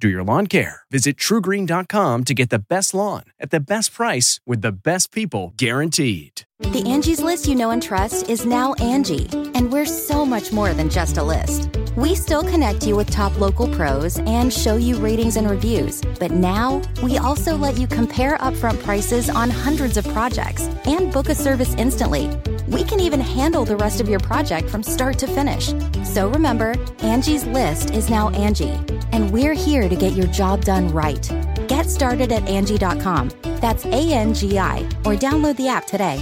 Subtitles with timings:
[0.00, 0.82] do your lawn care.
[0.90, 5.52] Visit trugreen.com to get the best lawn at the best price with the best people
[5.56, 6.42] guaranteed.
[6.60, 10.74] The Angie's list you know and trust is now Angie, and we're so much more
[10.74, 11.70] than just a list.
[11.96, 16.30] We still connect you with top local pros and show you ratings and reviews, but
[16.30, 21.34] now we also let you compare upfront prices on hundreds of projects and book a
[21.34, 22.30] service instantly.
[22.68, 25.72] We can even handle the rest of your project from start to finish.
[26.04, 28.78] So remember, Angie's list is now Angie,
[29.12, 31.28] and we're here to get your job done right.
[31.68, 33.30] Get started at Angie.com.
[33.60, 36.18] That's A N G I, or download the app today.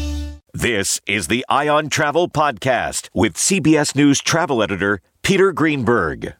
[0.52, 6.34] This is the Eye on Travel Podcast with CBS News travel editor Peter Greenberg.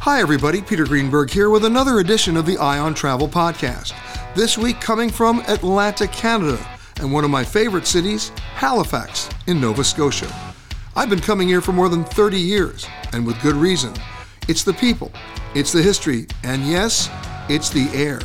[0.00, 0.62] Hi, everybody.
[0.62, 3.92] Peter Greenberg here with another edition of the Eye on Travel Podcast.
[4.36, 6.64] This week, coming from Atlantic, Canada,
[7.00, 10.32] and one of my favorite cities, Halifax, in Nova Scotia.
[10.98, 13.92] I've been coming here for more than 30 years, and with good reason.
[14.48, 15.12] It's the people,
[15.54, 17.10] it's the history, and yes,
[17.50, 18.18] it's the air.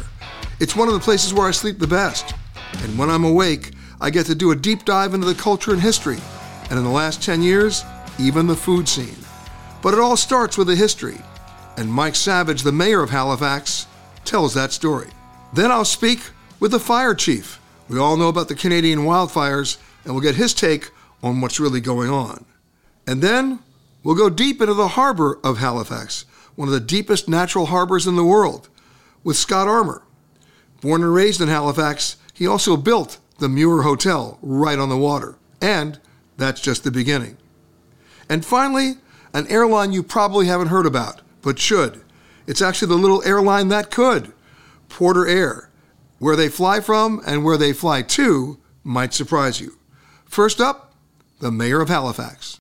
[0.61, 2.33] It's one of the places where I sleep the best.
[2.81, 5.81] And when I'm awake, I get to do a deep dive into the culture and
[5.81, 6.19] history,
[6.69, 7.83] and in the last 10 years,
[8.17, 9.17] even the food scene.
[9.81, 11.17] But it all starts with a history,
[11.76, 13.86] and Mike Savage, the mayor of Halifax,
[14.23, 15.10] tells that story.
[15.54, 16.21] Then I'll speak
[16.61, 17.60] with the fire chief.
[17.89, 21.81] We all know about the Canadian wildfires, and we'll get his take on what's really
[21.81, 22.45] going on.
[23.08, 23.60] And then
[24.04, 26.26] we'll go deep into the harbor of Halifax,
[26.56, 28.70] one of the deepest natural harbors in the world,
[29.23, 30.04] with Scott Armour.
[30.82, 35.38] Born and raised in Halifax, he also built the Muir Hotel right on the water.
[35.61, 36.00] And
[36.38, 37.38] that's just the beginning.
[38.30, 38.94] And finally,
[39.34, 42.04] an airline you probably haven't heard about, but should.
[42.48, 44.34] It's actually the little airline that could
[44.90, 45.70] Porter Air.
[46.20, 49.78] Where they fly from and where they fly to might surprise you.
[50.26, 50.94] First up,
[51.40, 52.61] the mayor of Halifax.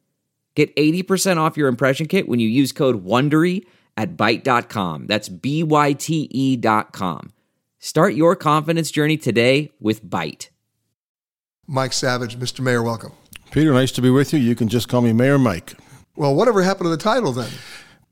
[0.55, 3.65] Get 80% off your impression kit when you use code WONDERY
[3.97, 5.07] at Byte.com.
[5.07, 7.31] That's B-Y-T-E dot com.
[7.79, 10.49] Start your confidence journey today with Byte.
[11.67, 12.59] Mike Savage, Mr.
[12.59, 13.13] Mayor, welcome.
[13.51, 14.39] Peter, nice to be with you.
[14.39, 15.73] You can just call me Mayor Mike.
[16.15, 17.49] Well, whatever happened to the title then?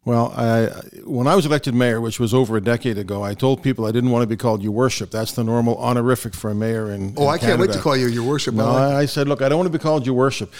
[0.06, 0.68] Well, I,
[1.04, 3.92] when I was elected mayor, which was over a decade ago, I told people I
[3.92, 5.12] didn't want to be called Your Worship.
[5.12, 7.14] That's the normal honorific for a mayor in.
[7.18, 8.56] Oh, in I can't wait to call you Your Worship.
[8.56, 10.52] No, I, I said, look, I don't want to be called Your Worship.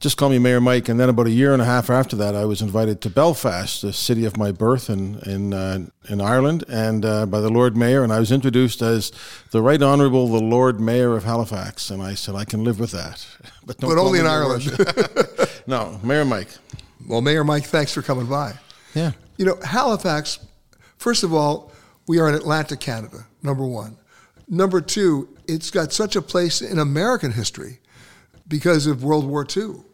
[0.00, 0.88] Just call me Mayor Mike.
[0.88, 3.82] And then about a year and a half after that, I was invited to Belfast,
[3.82, 7.76] the city of my birth in in uh, in Ireland, and uh, by the Lord
[7.76, 9.12] Mayor, and I was introduced as
[9.50, 12.92] the Right Honourable the Lord Mayor of Halifax, and I said I can live with
[12.92, 13.26] that,
[13.66, 14.64] but, but only in Ireland.
[15.66, 16.48] no, Mayor Mike.
[17.06, 18.54] Well, Mayor Mike, thanks for coming by.
[18.94, 19.12] Yeah.
[19.36, 20.40] You know, Halifax.
[20.96, 21.72] First of all,
[22.06, 23.26] we are in Atlantic Canada.
[23.42, 23.96] Number one.
[24.48, 27.78] Number two, it's got such a place in American history
[28.48, 29.84] because of World War II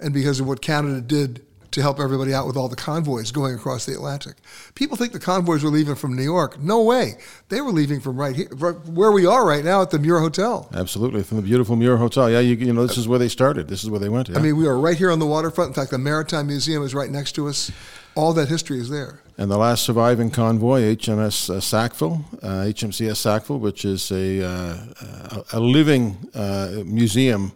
[0.00, 3.54] and because of what Canada did to help everybody out with all the convoys going
[3.54, 4.36] across the Atlantic.
[4.74, 6.58] People think the convoys were leaving from New York.
[6.60, 7.14] No way.
[7.48, 10.20] They were leaving from right here, right where we are right now at the Muir
[10.20, 10.68] Hotel.
[10.74, 12.30] Absolutely, from the beautiful Muir Hotel.
[12.30, 13.68] Yeah, you, you know, this is where they started.
[13.68, 14.28] This is where they went.
[14.28, 14.38] Yeah.
[14.38, 15.68] I mean, we are right here on the waterfront.
[15.68, 17.70] In fact, the Maritime Museum is right next to us.
[18.16, 19.20] All that history is there.
[19.38, 25.42] And the last surviving convoy, HMS uh, Sackville, uh, HMCS Sackville, which is a, uh,
[25.52, 27.52] a living uh, museum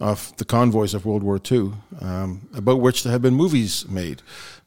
[0.00, 4.22] of the convoys of World War II, um, about which there have been movies made.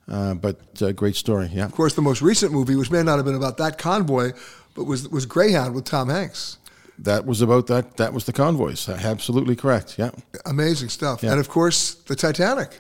[0.10, 1.66] Uh, but uh, great story, yeah.
[1.66, 4.32] Of course, the most recent movie, which may not have been about that convoy,
[4.74, 6.58] but was was Greyhound with Tom Hanks.
[6.98, 7.98] That was about that.
[7.98, 8.90] That was the convoys.
[8.90, 9.98] Absolutely correct.
[9.98, 10.12] Yeah.
[10.46, 11.24] Amazing stuff.
[11.24, 11.32] Yeah.
[11.32, 12.80] And of course, the Titanic.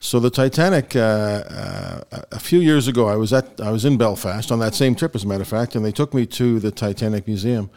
[0.00, 0.94] So the Titanic.
[0.94, 4.74] Uh, uh, a few years ago, I was at I was in Belfast on that
[4.74, 7.70] same trip, as a matter of fact, and they took me to the Titanic Museum.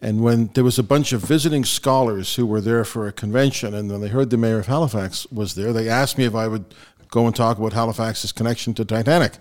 [0.00, 3.74] And when there was a bunch of visiting scholars who were there for a convention,
[3.74, 6.46] and when they heard the mayor of Halifax was there, they asked me if I
[6.46, 6.64] would
[7.10, 9.32] go and talk about Halifax's connection to Titanic.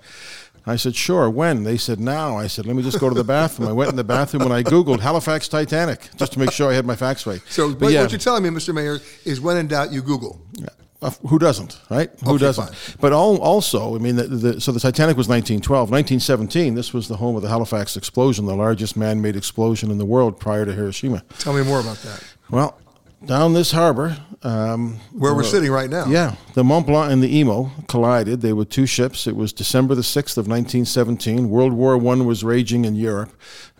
[0.65, 1.29] I said, sure.
[1.29, 1.63] When?
[1.63, 2.37] They said, now.
[2.37, 3.69] I said, let me just go to the bathroom.
[3.69, 6.73] I went in the bathroom and I Googled Halifax Titanic just to make sure I
[6.73, 7.41] had my facts right.
[7.47, 8.01] So, but yeah.
[8.01, 8.73] what you're telling me, Mr.
[8.73, 10.41] Mayor, is when in doubt, you Google.
[10.53, 10.67] Yeah.
[10.99, 12.09] Uh, who doesn't, right?
[12.23, 12.73] Who okay, doesn't?
[12.73, 12.97] Fine.
[12.99, 15.91] But all, also, I mean, the, the, so the Titanic was 1912.
[15.91, 19.99] 1917, this was the home of the Halifax explosion, the largest man made explosion in
[19.99, 21.23] the world prior to Hiroshima.
[21.37, 22.23] Tell me more about that.
[22.49, 22.79] Well,
[23.25, 24.17] down this harbor.
[24.43, 26.05] Um, Where we're sitting right now.
[26.07, 26.35] Yeah.
[26.53, 28.41] The Mont Blanc and the Imo collided.
[28.41, 29.27] They were two ships.
[29.27, 31.49] It was December the 6th of 1917.
[31.49, 33.31] World War I was raging in Europe.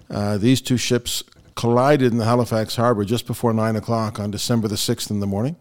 [0.10, 1.24] Uh, these two ships
[1.56, 5.28] collided in the Halifax harbor just before 9 o'clock on December the 6th in the
[5.28, 5.56] morning.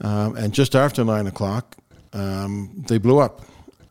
[0.00, 1.76] Um, and just after nine o'clock,
[2.12, 3.42] um, they blew up,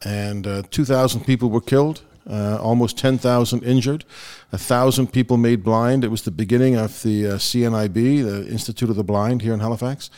[0.03, 4.05] and uh, 2,000 people were killed, uh, almost 10,000 injured,
[4.51, 6.03] a thousand people made blind.
[6.03, 9.59] It was the beginning of the uh, CNIB, the Institute of the Blind, here in
[9.59, 10.09] Halifax.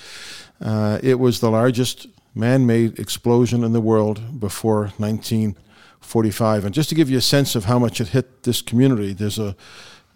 [0.62, 6.66] Uh, it was the largest man-made explosion in the world before 1945.
[6.66, 9.40] And just to give you a sense of how much it hit this community, there's
[9.40, 9.56] a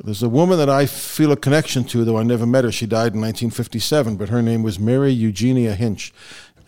[0.04, 2.72] there's a woman that I feel a connection to, though I never met her.
[2.74, 6.14] She died in 1957, but her name was Mary Eugenia Hinch.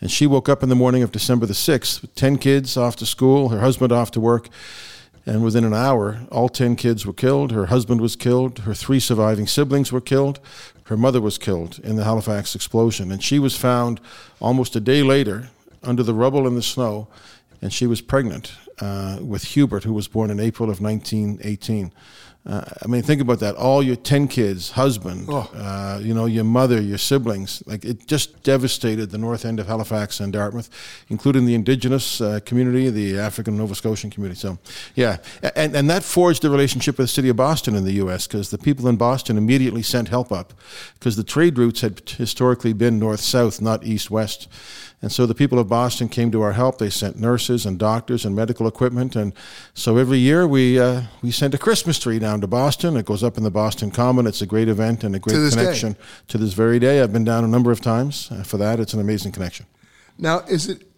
[0.00, 2.96] And she woke up in the morning of December the 6th, with 10 kids off
[2.96, 4.48] to school, her husband off to work.
[5.26, 7.52] And within an hour, all 10 kids were killed.
[7.52, 8.60] Her husband was killed.
[8.60, 10.40] Her three surviving siblings were killed.
[10.84, 13.12] Her mother was killed in the Halifax explosion.
[13.12, 14.00] And she was found
[14.40, 15.50] almost a day later
[15.82, 17.08] under the rubble and the snow.
[17.60, 21.92] And she was pregnant uh, with Hubert, who was born in April of 1918.
[22.46, 23.56] Uh, I mean, think about that.
[23.56, 25.50] All your 10 kids, husband, oh.
[25.56, 27.60] uh, you know, your mother, your siblings.
[27.66, 30.70] Like, it just devastated the north end of Halifax and Dartmouth,
[31.08, 34.38] including the indigenous uh, community, the African Nova Scotian community.
[34.38, 34.58] So,
[34.94, 35.16] yeah.
[35.56, 38.28] And, and that forged the relationship with the city of Boston in the U.S.
[38.28, 40.54] because the people in Boston immediately sent help up
[40.94, 44.46] because the trade routes had historically been north south, not east west.
[45.02, 46.78] And so the people of Boston came to our help.
[46.78, 49.14] They sent nurses and doctors and medical equipment.
[49.14, 49.34] And
[49.74, 52.96] so every year we, uh, we send a Christmas tree down to Boston.
[52.96, 54.26] It goes up in the Boston Common.
[54.26, 55.98] It's a great event and a great to connection day.
[56.28, 57.02] to this very day.
[57.02, 58.80] I've been down a number of times uh, for that.
[58.80, 59.66] It's an amazing connection.
[60.18, 60.88] Now, is it?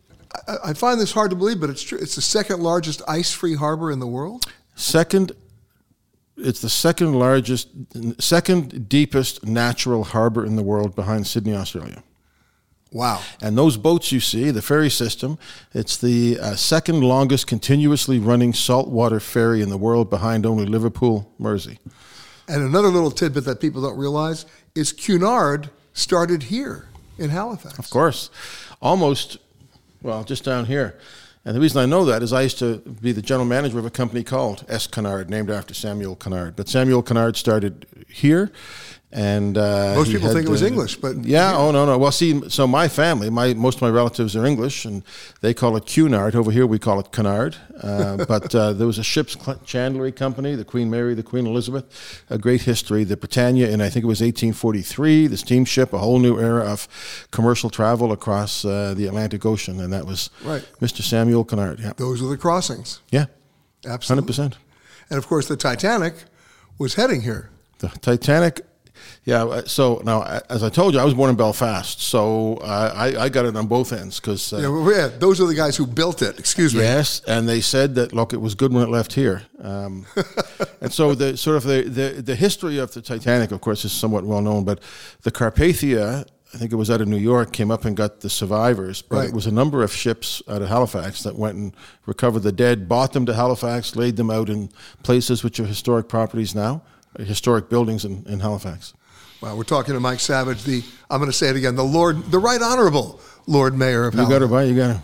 [0.47, 1.99] I, I find this hard to believe, but it's true.
[2.01, 4.47] It's the second largest ice-free harbor in the world.
[4.77, 5.33] Second
[6.41, 7.69] it's the second largest,
[8.21, 12.03] second deepest natural harbor in the world behind Sydney, Australia.
[12.93, 13.21] Wow.
[13.43, 15.39] And those boats you see, the ferry system,
[15.75, 21.31] it's the uh, second longest continuously running saltwater ferry in the world behind only Liverpool,
[21.39, 21.79] Mersey.
[22.49, 27.79] And another little tidbit that people don't realize is Cunard started here in Halifax.
[27.79, 28.31] Of course.
[28.81, 29.39] Almost,
[30.03, 30.99] well, just down here.
[31.45, 33.87] And the reason I know that is I used to be the general manager of
[33.87, 34.87] a company called S.
[34.87, 36.57] Cunard, named after Samuel Cunard.
[36.57, 38.51] But Samuel Cunard started here
[39.11, 41.97] and uh, most people had, think it was uh, English, but yeah, oh no, no.
[41.97, 45.03] Well, see, so my family, my most of my relatives are English, and
[45.41, 46.35] they call it Cunard.
[46.35, 47.57] Over here, we call it Cunard.
[47.83, 49.35] Uh, but uh, there was a ship's
[49.65, 53.03] chandlery company, the Queen Mary, the Queen Elizabeth, a great history.
[53.03, 55.27] The Britannia, and I think it was 1843.
[55.29, 56.87] The steamship, a whole new era of
[57.31, 60.69] commercial travel across uh, the Atlantic Ocean, and that was right.
[60.83, 61.01] Mr.
[61.01, 61.81] Samuel Cunard.
[61.81, 63.01] Yeah, those are the crossings.
[63.11, 63.27] Yeah,
[63.87, 64.59] absolutely, hundred percent.
[65.09, 66.25] And of course, the Titanic
[66.79, 67.49] was heading here.
[67.79, 68.67] The Titanic
[69.25, 69.45] Yeah.
[69.45, 72.93] uh, So now, uh, as I told you, I was born in Belfast, so uh,
[72.95, 74.53] I, I got it on both ends because.
[74.53, 76.39] Yeah, well, yeah, those are the guys who built it.
[76.39, 76.81] Excuse me.
[76.81, 80.07] Yes, and they said that look, it was good when it left here, um,
[80.81, 83.93] and so the sort of the, the the history of the Titanic, of course, is
[83.93, 84.65] somewhat well known.
[84.65, 84.81] But
[85.23, 88.31] the Carpathia, I think it was out of New York, came up and got the
[88.31, 89.03] survivors.
[89.03, 89.29] But Right.
[89.29, 91.75] it was a number of ships out of Halifax that went and
[92.07, 94.71] recovered the dead, bought them to Halifax, laid them out in
[95.03, 96.83] places which are historic properties now,
[97.19, 98.95] uh, historic buildings in, in Halifax.
[99.41, 102.25] Well, we're talking to Mike Savage, the I'm going to say it again, the Lord,
[102.31, 104.65] the Right Honorable Lord Mayor of You got to buy.
[104.65, 105.03] You got to.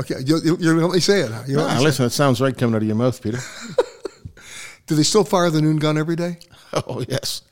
[0.00, 1.30] Okay, you, you, you're going to let me say it.
[1.30, 1.42] Huh?
[1.46, 3.38] You listen, it sounds right coming out of your mouth, Peter.
[4.86, 6.38] Do they still fire the noon gun every day?
[6.74, 7.42] Oh yes,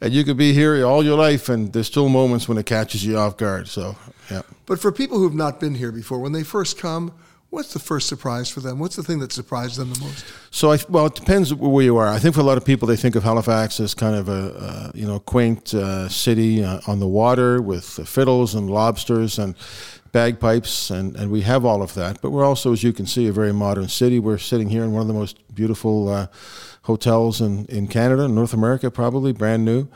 [0.00, 3.04] and you could be here all your life, and there's still moments when it catches
[3.04, 3.68] you off guard.
[3.68, 3.94] So,
[4.30, 4.40] yeah.
[4.64, 7.12] But for people who've not been here before, when they first come,
[7.54, 8.78] what's the first surprise for them?
[8.78, 10.24] What's the thing that surprised them the most?
[10.50, 12.08] So, I, well, it depends where you are.
[12.08, 14.90] I think for a lot of people, they think of Halifax as kind of a
[14.94, 19.54] you know quaint uh, city uh, on the water with fiddles and lobsters and
[20.12, 22.20] bagpipes, and, and we have all of that.
[22.22, 24.18] But we're also, as you can see, a very modern city.
[24.20, 26.26] We're sitting here in one of the most beautiful uh,
[26.82, 29.88] hotels in, in Canada, North America, probably brand new.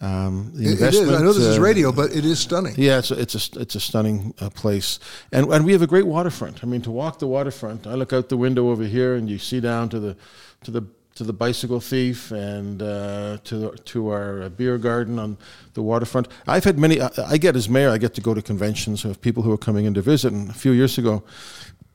[0.00, 1.08] Um, the It- it is.
[1.08, 2.74] I know this is uh, radio, but it is stunning.
[2.76, 4.98] Yeah, it's a, it's a, it's a stunning uh, place,
[5.32, 6.62] and and we have a great waterfront.
[6.62, 9.38] I mean, to walk the waterfront, I look out the window over here, and you
[9.38, 10.16] see down to the
[10.64, 10.82] to the
[11.16, 15.36] to the bicycle thief and uh, to to our uh, beer garden on
[15.74, 16.28] the waterfront.
[16.46, 17.00] I've had many.
[17.00, 19.58] I, I get as mayor, I get to go to conventions of people who are
[19.58, 20.32] coming in to visit.
[20.32, 21.24] And a few years ago,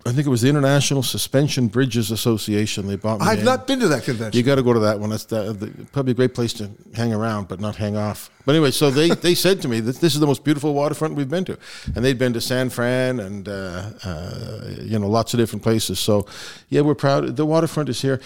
[0.05, 2.87] I think it was the International Suspension Bridges Association.
[2.87, 3.25] They bought me.
[3.25, 3.45] I've in.
[3.45, 4.37] not been to that convention.
[4.37, 5.11] You got to go to that one.
[5.11, 8.29] That's the, the, probably a great place to hang around, but not hang off.
[8.45, 11.15] But anyway, so they, they said to me that this is the most beautiful waterfront
[11.15, 11.57] we've been to,
[11.95, 15.99] and they'd been to San Fran and uh, uh, you know lots of different places.
[15.99, 16.27] So
[16.67, 17.37] yeah, we're proud.
[17.37, 18.19] The waterfront is here.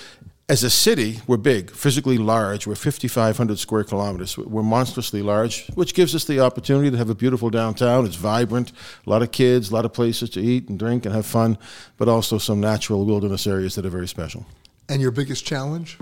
[0.49, 2.67] As a city, we're big, physically large.
[2.67, 4.37] We're 5,500 square kilometers.
[4.37, 8.05] We're monstrously large, which gives us the opportunity to have a beautiful downtown.
[8.05, 8.71] It's vibrant,
[9.05, 11.57] a lot of kids, a lot of places to eat and drink and have fun,
[11.97, 14.45] but also some natural wilderness areas that are very special.
[14.87, 15.97] and your biggest challenge?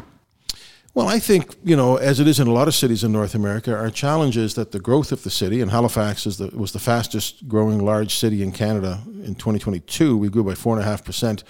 [0.93, 3.35] Well, I think, you know, as it is in a lot of cities in North
[3.35, 6.71] America, our challenge is that the growth of the city, and Halifax is the, was
[6.71, 10.15] the fastest growing large city in Canada in 2022.
[10.15, 11.43] We grew by 4.5%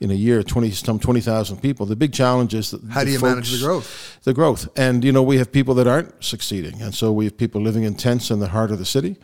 [0.00, 1.84] in a year, 20, some 20,000 people.
[1.84, 4.18] The big challenge is How do you manage the growth?
[4.22, 4.68] The growth.
[4.76, 6.80] And, you know, we have people that aren't succeeding.
[6.80, 9.16] And so we have people living in tents in the heart of the city.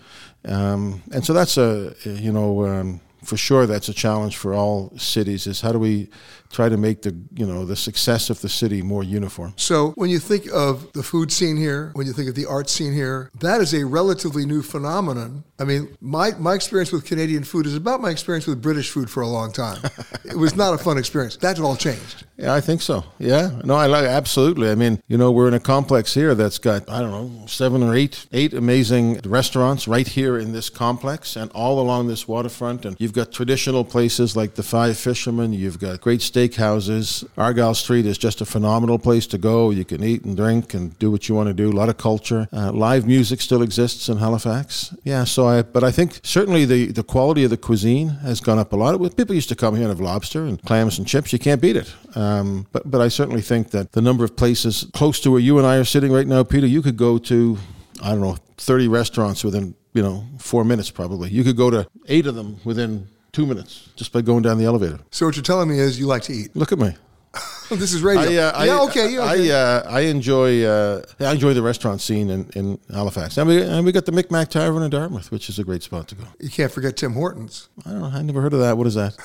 [0.45, 4.93] Um, and so that's a, you know, um, for sure that's a challenge for all
[4.99, 6.09] cities is how do we
[6.55, 10.11] try to make the you know the success of the city more uniform So, when
[10.11, 13.31] you think of the food scene here, when you think of the art scene here,
[13.41, 15.45] that is a relatively new phenomenon.
[15.59, 19.09] I mean, my, my experience with Canadian food is about my experience with British food
[19.09, 19.81] for a long time.
[20.25, 21.37] it was not a fun experience.
[21.37, 22.19] That's all changed.
[22.37, 25.55] yeah i think so yeah no i like absolutely i mean you know we're in
[25.55, 29.07] a complex here that's got i don't know seven or eight eight amazing
[29.39, 33.85] restaurants right here in this complex and all along this waterfront and you've got traditional
[33.85, 37.27] places like the five fishermen you've got great steakhouses.
[37.37, 39.71] Argyle street is just a phenomenal place to go.
[39.71, 41.71] You can eat and drink and do what you want to do.
[41.71, 42.49] A lot of culture.
[42.53, 44.95] Uh, live music still exists in halifax.
[45.05, 48.59] Yeah so i but i think certainly the the quality of the cuisine has gone
[48.59, 48.95] up a lot.
[49.17, 51.33] People used to come here and have lobster and clams and chips.
[51.33, 51.93] You can't beat it.
[52.17, 55.59] Um, but but I certainly think that the number of places close to where you
[55.59, 57.59] and I are sitting right now, Peter, you could go to
[58.03, 61.31] I don't know thirty restaurants within you know four minutes probably.
[61.31, 64.65] You could go to eight of them within two minutes just by going down the
[64.65, 65.01] elevator.
[65.11, 66.57] So, what you're telling me is you like to eat.
[66.57, 66.95] Look at me.
[67.71, 68.23] this is radio.
[68.23, 69.13] I, uh, yeah, I, okay.
[69.13, 69.53] Yeah, okay.
[69.53, 73.63] I, uh, I enjoy uh, I enjoy the restaurant scene in, in Halifax, and we
[73.63, 76.25] and we got the Micmac Tavern in Dartmouth, which is a great spot to go.
[76.39, 77.69] you can't forget Tim Hortons.
[77.85, 78.07] I don't know.
[78.07, 78.77] I never heard of that.
[78.79, 79.17] What is that?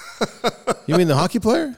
[0.87, 1.75] you mean the hockey player?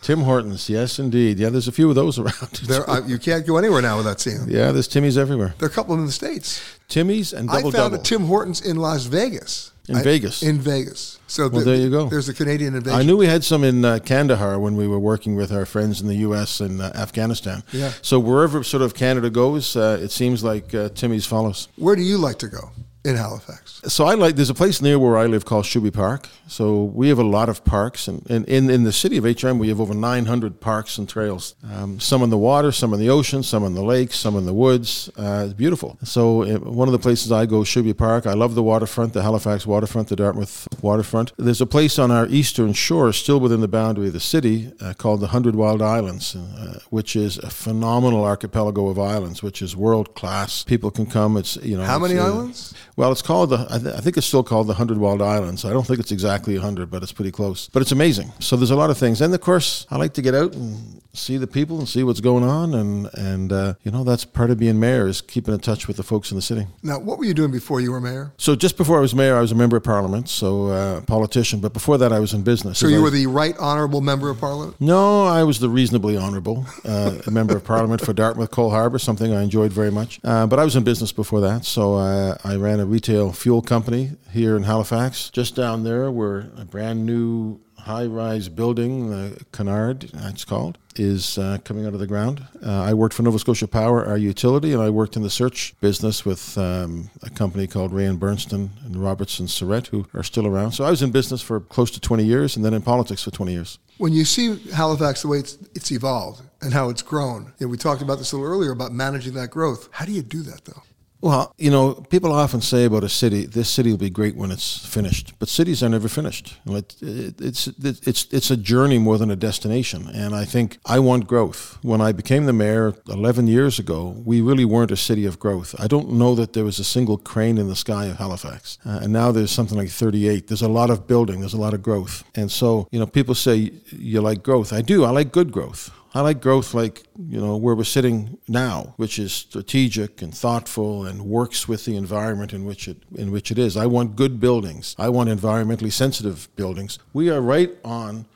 [0.00, 1.38] Tim Hortons, yes, indeed.
[1.38, 2.50] Yeah, there's a few of those around.
[2.64, 4.50] There, uh, you can't go anywhere now without seeing them.
[4.50, 5.54] Yeah, there's Timmy's everywhere.
[5.58, 6.60] There are a couple in the States.
[6.88, 8.00] Timmy's and I Double found Double.
[8.00, 9.71] a Tim Hortons in Las Vegas.
[9.88, 10.42] In I- Vegas?
[10.42, 11.18] In Vegas.
[11.26, 12.08] So Well, there you go.
[12.08, 12.98] There's a Canadian invasion.
[12.98, 16.00] I knew we had some in uh, Kandahar when we were working with our friends
[16.00, 16.60] in the U.S.
[16.60, 17.62] and uh, Afghanistan.
[17.72, 17.92] Yeah.
[18.02, 21.68] So wherever sort of Canada goes, uh, it seems like uh, Timmy's follows.
[21.76, 22.70] Where do you like to go
[23.04, 23.80] in Halifax?
[23.86, 24.36] So I like.
[24.36, 26.28] There's a place near where I live called Shubie Park.
[26.46, 29.58] So we have a lot of parks, and, and in in the city of HM
[29.58, 31.54] we have over 900 parks and trails.
[31.72, 34.46] Um, some in the water, some in the ocean, some in the lakes, some in
[34.46, 35.10] the woods.
[35.16, 35.98] Uh, it's beautiful.
[36.04, 38.26] So uh, one of the places I go, Shubie Park.
[38.26, 41.32] I love the waterfront, the Halifax waterfront, the Dartmouth waterfront.
[41.36, 44.92] There's a place on our eastern shore, still within the boundary of the city, uh,
[44.94, 49.74] called the Hundred Wild Islands, uh, which is a phenomenal archipelago of islands, which is
[49.74, 50.64] world class.
[50.64, 51.36] People can come.
[51.36, 52.74] It's you know How many uh, islands?
[52.96, 53.66] Well, it's called the.
[53.70, 55.64] I, th- I think it's still called the Hundred Wild Islands.
[55.64, 57.68] I don't think it's exactly hundred, but it's pretty close.
[57.68, 58.32] But it's amazing.
[58.40, 61.00] So there's a lot of things, and of course, I like to get out and
[61.14, 64.50] see the people and see what's going on, and and uh, you know that's part
[64.50, 66.66] of being mayor is keeping in touch with the folks in the city.
[66.82, 68.32] Now, what were you doing before you were mayor?
[68.36, 71.60] So just before I was mayor, I was a member of parliament, so uh, politician.
[71.60, 72.78] But before that, I was in business.
[72.78, 74.76] So you I- were the right honorable member of parliament?
[74.80, 79.32] No, I was the reasonably honourable uh, member of Parliament for Dartmouth Cole Harbour, something
[79.32, 80.20] I enjoyed very much.
[80.24, 83.62] Uh, but I was in business before that, so uh, I ran a retail fuel
[83.62, 85.30] company here in Halifax.
[85.30, 91.58] Just down there, where a brand new high-rise building, uh, Cunard, it's called, is uh,
[91.64, 92.44] coming out of the ground.
[92.64, 95.74] Uh, I worked for Nova Scotia Power, our utility, and I worked in the search
[95.80, 100.46] business with um, a company called Ray and Berndtson and Robertson Surrette, who are still
[100.46, 100.72] around.
[100.72, 103.30] So I was in business for close to 20 years, and then in politics for
[103.30, 103.78] 20 years.
[103.98, 107.70] When you see Halifax the way it's, it's evolved and how it's grown, you know,
[107.70, 109.88] we talked about this a little earlier about managing that growth.
[109.92, 110.82] How do you do that, though?
[111.22, 114.50] Well, you know, people often say about a city, this city will be great when
[114.50, 116.56] it's finished, but cities are never finished.
[116.64, 117.68] You know, It, it, it's
[118.02, 121.78] it's it's a journey more than a destination, and I think I want growth.
[121.82, 125.76] When I became the mayor 11 years ago, we really weren't a city of growth.
[125.78, 128.98] I don't know that there was a single crane in the sky of Halifax, uh,
[129.02, 130.48] and now there's something like 38.
[130.48, 133.36] There's a lot of building, there's a lot of growth, and so you know, people
[133.36, 134.72] say you like growth.
[134.72, 135.04] I do.
[135.04, 135.90] I like good growth.
[136.14, 141.06] I like growth like, you know, where we're sitting now, which is strategic and thoughtful
[141.06, 143.76] and works with the environment in which it in which it is.
[143.76, 144.94] I want good buildings.
[144.98, 146.98] I want environmentally sensitive buildings.
[147.14, 148.26] We are right on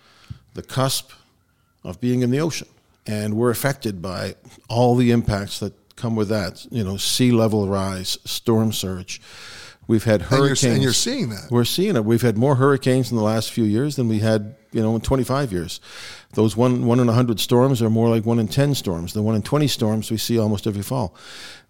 [0.55, 1.13] the cusp
[1.85, 2.69] of being in the ocean.
[3.07, 4.35] And we're affected by
[4.69, 6.67] all the impacts that come with that.
[6.71, 9.21] You know, sea level rise, storm surge.
[9.89, 10.65] We've had And you're, hurricanes.
[10.65, 11.49] and you're seeing that.
[11.51, 12.05] We're seeing it.
[12.05, 15.01] We've had more hurricanes in the last few years than we had, you know, in
[15.01, 15.81] 25 years.
[16.35, 19.13] Those one one in a hundred storms are more like one in 10 storms.
[19.13, 21.15] The one in 20 storms we see almost every fall.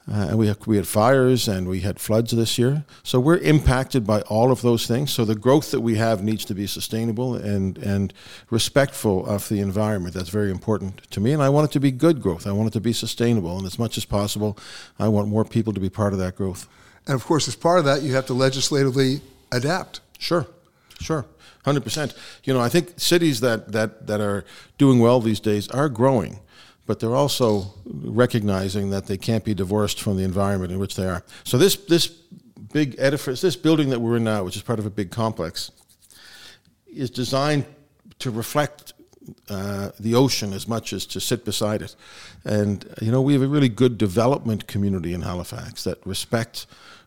[0.09, 2.85] Uh, and we had, we had fires and we had floods this year.
[3.03, 5.11] So we're impacted by all of those things.
[5.11, 8.15] So the growth that we have needs to be sustainable and, and
[8.49, 10.15] respectful of the environment.
[10.15, 11.33] That's very important to me.
[11.33, 12.47] And I want it to be good growth.
[12.47, 13.59] I want it to be sustainable.
[13.59, 14.57] And as much as possible,
[14.97, 16.69] I want more people to be part of that growth.
[17.07, 19.21] And of course, as part of that, you have to legislatively
[19.53, 20.01] adapt.
[20.19, 20.47] Sure,
[21.01, 21.25] sure,
[21.65, 22.15] hundred percent.
[22.45, 24.45] You know, I think cities that that that are
[24.79, 26.41] doing well these days are growing,
[26.87, 31.07] but they're also recognizing that they can't be divorced from the environment in which they
[31.07, 31.23] are.
[31.45, 32.09] So this this
[32.73, 35.71] big edifice, this building that we're in now, which is part of a big complex,
[36.87, 37.65] is designed
[38.19, 38.95] to reflect
[39.49, 41.97] uh, the ocean as much as to sit beside it.
[42.45, 46.67] And, you know, we have a really good development community in Halifax that respect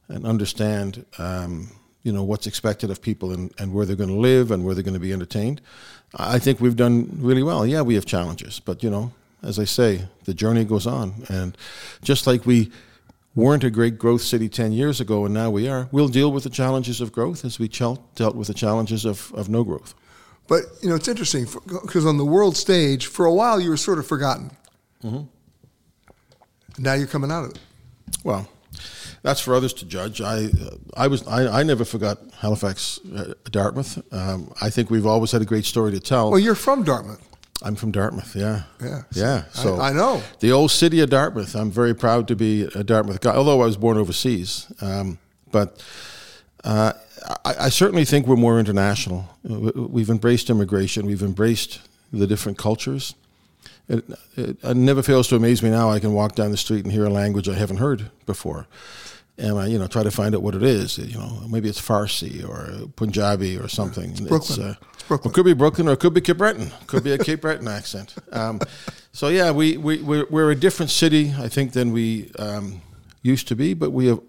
[0.09, 1.69] and understand, um,
[2.03, 4.73] you know, what's expected of people and, and where they're going to live and where
[4.73, 5.61] they're going to be entertained.
[6.15, 7.65] I think we've done really well.
[7.65, 9.11] Yeah, we have challenges, but, you know,
[9.43, 11.13] as I say, the journey goes on.
[11.29, 11.55] And
[12.01, 12.71] just like we
[13.35, 16.43] weren't a great growth city 10 years ago and now we are, we'll deal with
[16.43, 19.93] the challenges of growth as we chel- dealt with the challenges of, of no growth.
[20.47, 23.77] But you know, it's interesting because on the world stage, for a while, you were
[23.77, 24.49] sort of forgotten.
[25.03, 26.83] Mm-hmm.
[26.83, 27.59] Now you're coming out of it.
[28.23, 28.49] Well,
[29.21, 30.21] that's for others to judge.
[30.21, 30.49] I, uh,
[30.95, 34.01] I was, I, I never forgot Halifax, uh, Dartmouth.
[34.13, 36.31] Um, I think we've always had a great story to tell.
[36.31, 37.21] Well, you're from Dartmouth.
[37.61, 38.35] I'm from Dartmouth.
[38.35, 39.01] Yeah, Yeah.
[39.13, 39.43] yeah.
[39.53, 40.21] I- So I know.
[40.39, 41.55] the old city of Dartmouth.
[41.55, 44.71] I'm very proud to be a Dartmouth guy, although I was born overseas.
[44.81, 45.17] Um,
[45.51, 45.83] but
[46.63, 46.93] uh,
[47.43, 49.25] I, I certainly think we're more international.
[49.49, 51.05] Uh, We've embraced immigration.
[51.05, 51.81] We've embraced
[52.13, 53.13] the different cultures.
[53.89, 54.05] It,
[54.37, 55.89] it, it never fails to amaze me now.
[55.89, 58.67] I can walk down the street and hear a language I haven't heard before,
[59.37, 60.97] and I, you know, try to find out what it is.
[60.99, 64.11] You know, maybe it's Farsi or Punjabi or something.
[64.11, 64.77] It's Brooklyn.
[64.93, 65.31] It's Brooklyn.
[65.31, 66.71] It could be Brooklyn or it could be Cape Breton.
[66.85, 68.13] Could be a Cape Breton accent.
[68.31, 68.59] Um,
[69.11, 72.81] so yeah, we we we're, we're a different city, I think, than we um,
[73.23, 74.19] used to be, but we have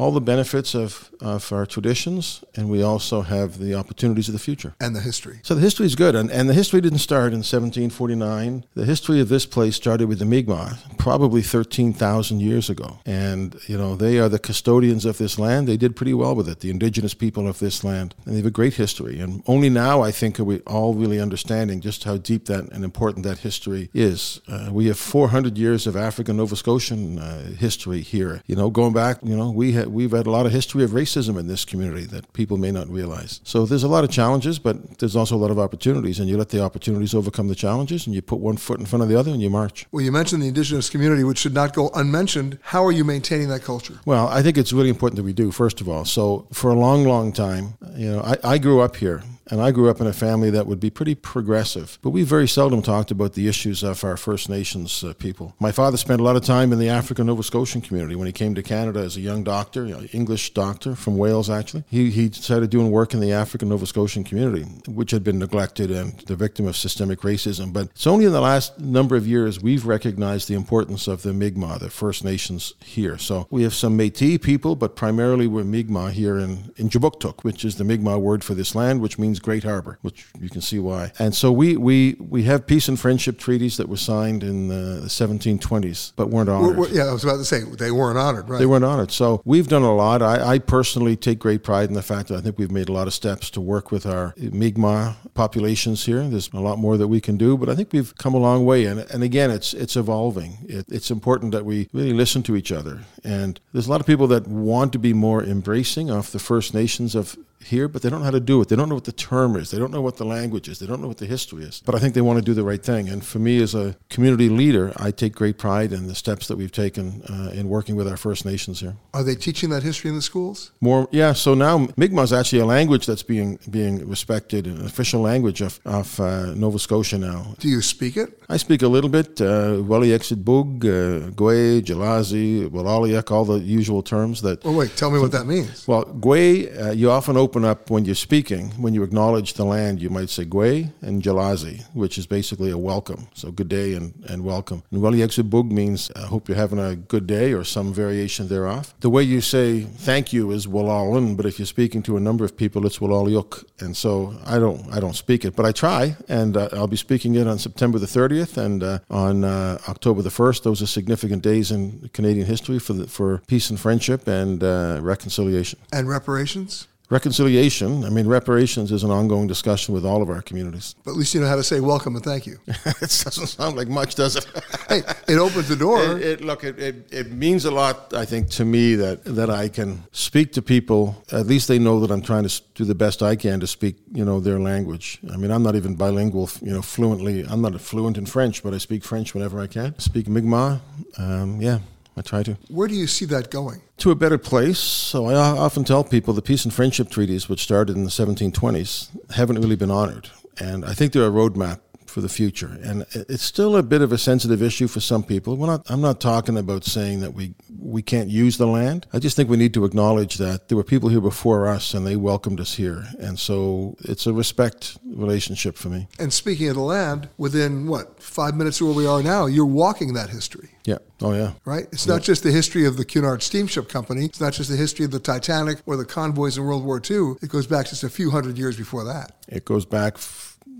[0.00, 4.38] all the benefits of, of our traditions, and we also have the opportunities of the
[4.38, 4.74] future.
[4.80, 5.40] And the history.
[5.42, 8.64] So the history is good, and, and the history didn't start in 1749.
[8.74, 13.00] The history of this place started with the Mi'kmaq, probably 13,000 years ago.
[13.04, 15.68] And, you know, they are the custodians of this land.
[15.68, 18.14] They did pretty well with it, the indigenous people of this land.
[18.24, 19.20] And they have a great history.
[19.20, 22.84] And only now, I think, are we all really understanding just how deep that and
[22.84, 24.40] important that history is.
[24.48, 28.42] Uh, we have 400 years of African Nova Scotian uh, history here.
[28.46, 30.90] You know, going back, you know, we ha- we've had a lot of history of
[30.90, 33.40] racism in this community that people may not realize.
[33.44, 36.18] So there's a lot of challenges, but there's also a lot of opportunities.
[36.18, 39.02] And you let the opportunities overcome the challenges, and you put one foot in front
[39.02, 39.86] of the other, and you march.
[39.92, 42.58] Well, you mentioned the indigenous community, which should not go unmentioned.
[42.62, 43.98] How are you maintaining that culture?
[44.04, 46.04] Well, I think it's really important that we do, first of all.
[46.04, 49.72] So, for a long, long time, you know, I, I grew up here And I
[49.72, 53.10] grew up in a family that would be pretty progressive, but we very seldom talked
[53.10, 55.56] about the issues of our First Nations uh, people.
[55.58, 58.32] My father spent a lot of time in the African Nova Scotian community when he
[58.32, 61.82] came to Canada as a young doctor, an English doctor from Wales, actually.
[61.88, 65.90] He, he started doing work in the African Nova Scotian community, which had been neglected
[65.90, 67.72] and the victim of systemic racism.
[67.72, 71.32] But it's only in the last number of years we've recognized the importance of the
[71.32, 73.18] Mi'kmaq, the First Nations here.
[73.18, 77.64] So we have some Métis people, but primarily we're Mi'kmaq here in, in Kjipuktuk, which
[77.64, 80.78] is the Mi'kmaq word for this land, which means Great Harbor, which you can see
[80.78, 81.12] why.
[81.18, 85.06] And so we, we, we have peace and friendship treaties that were signed in the
[85.06, 86.76] 1720s, but weren't honored.
[86.76, 88.58] Well, yeah, I was about to say they weren't honored, right?
[88.58, 89.10] They weren't honored.
[89.10, 90.22] So we've done a lot.
[90.22, 92.92] I, I personally take great pride in the fact that I think we've made a
[92.92, 96.26] lot of steps to work with our Mi'kmaq populations here.
[96.28, 98.64] There's a lot more that we can do, but I think we've come a long
[98.64, 98.84] way.
[98.84, 100.58] And, and again, it's it's evolving.
[100.68, 103.00] It, it's important that we really listen to each other.
[103.24, 106.74] And there's a lot of people that want to be more embracing of the First
[106.74, 108.68] Nations of here, but they don't know how to do it.
[108.68, 109.70] They don't know what the term is.
[109.70, 110.78] They don't know what the language is.
[110.78, 111.82] They don't know what the history is.
[111.84, 113.08] But I think they want to do the right thing.
[113.08, 116.56] And for me, as a community leader, I take great pride in the steps that
[116.56, 118.96] we've taken uh, in working with our First Nations here.
[119.12, 120.72] Are they teaching that history in the schools?
[120.80, 121.32] More, yeah.
[121.34, 125.80] So now Mi'kmaq is actually a language that's being being respected, an official language of
[125.84, 127.54] of uh, Nova Scotia now.
[127.58, 128.42] Do you speak it?
[128.48, 129.40] I speak a little bit.
[129.40, 134.64] Wali Exit Bug, Gwe, Jalazi, Walaliak, all the usual terms that.
[134.64, 134.96] Well, wait.
[134.96, 135.86] Tell me what that means.
[135.86, 140.00] Well, Gwe, uh, you often open up when you're speaking, when you acknowledge the land,
[140.00, 143.28] you might say Gwe and Jalazi, which is basically a welcome.
[143.34, 144.82] So good day and, and welcome.
[144.90, 148.94] And Wali Bug means I hope you're having a good day or some variation thereof.
[149.00, 152.44] The way you say thank you is Walalun, but if you're speaking to a number
[152.44, 153.64] of people, it's Walalyuk.
[153.80, 156.96] And so I don't I don't speak it, but I try, and uh, I'll be
[156.96, 160.62] speaking it on September the 30th and uh, on uh, October the 1st.
[160.62, 164.98] Those are significant days in Canadian history for the, for peace and friendship and uh,
[165.02, 165.78] reconciliation.
[165.92, 166.88] And reparations?
[167.10, 170.94] Reconciliation, I mean, reparations is an ongoing discussion with all of our communities.
[171.04, 172.58] But at least you know how to say welcome and thank you.
[172.68, 174.46] it doesn't sound like much, does it?
[174.88, 176.00] hey, it opens the door.
[176.00, 179.50] It, it, look, it, it, it, means a lot, I think, to me that, that
[179.50, 181.20] I can speak to people.
[181.32, 183.96] At least they know that I'm trying to do the best I can to speak,
[184.12, 185.18] you know, their language.
[185.32, 187.44] I mean, I'm not even bilingual, you know, fluently.
[187.44, 189.96] I'm not fluent in French, but I speak French whenever I can.
[189.98, 190.80] I speak Mi'kmaq.
[191.18, 191.80] Um, yeah,
[192.20, 192.58] I try to.
[192.68, 193.80] Where do you see that going?
[193.98, 194.78] To a better place.
[194.78, 199.08] So I often tell people the peace and friendship treaties, which started in the 1720s,
[199.30, 200.28] haven't really been honored.
[200.58, 201.80] And I think they're a roadmap
[202.10, 202.78] for the future.
[202.82, 205.56] And it's still a bit of a sensitive issue for some people.
[205.56, 209.06] Not, I'm not talking about saying that we, we can't use the land.
[209.12, 212.06] I just think we need to acknowledge that there were people here before us and
[212.06, 213.04] they welcomed us here.
[213.18, 216.08] And so it's a respect relationship for me.
[216.18, 219.64] And speaking of the land, within what, five minutes of where we are now, you're
[219.64, 220.70] walking that history.
[220.84, 220.98] Yeah.
[221.20, 221.52] Oh, yeah.
[221.64, 221.86] Right?
[221.92, 222.14] It's yeah.
[222.14, 224.24] not just the history of the Cunard Steamship Company.
[224.24, 227.34] It's not just the history of the Titanic or the convoys in World War II.
[227.42, 229.32] It goes back just a few hundred years before that.
[229.48, 230.18] It goes back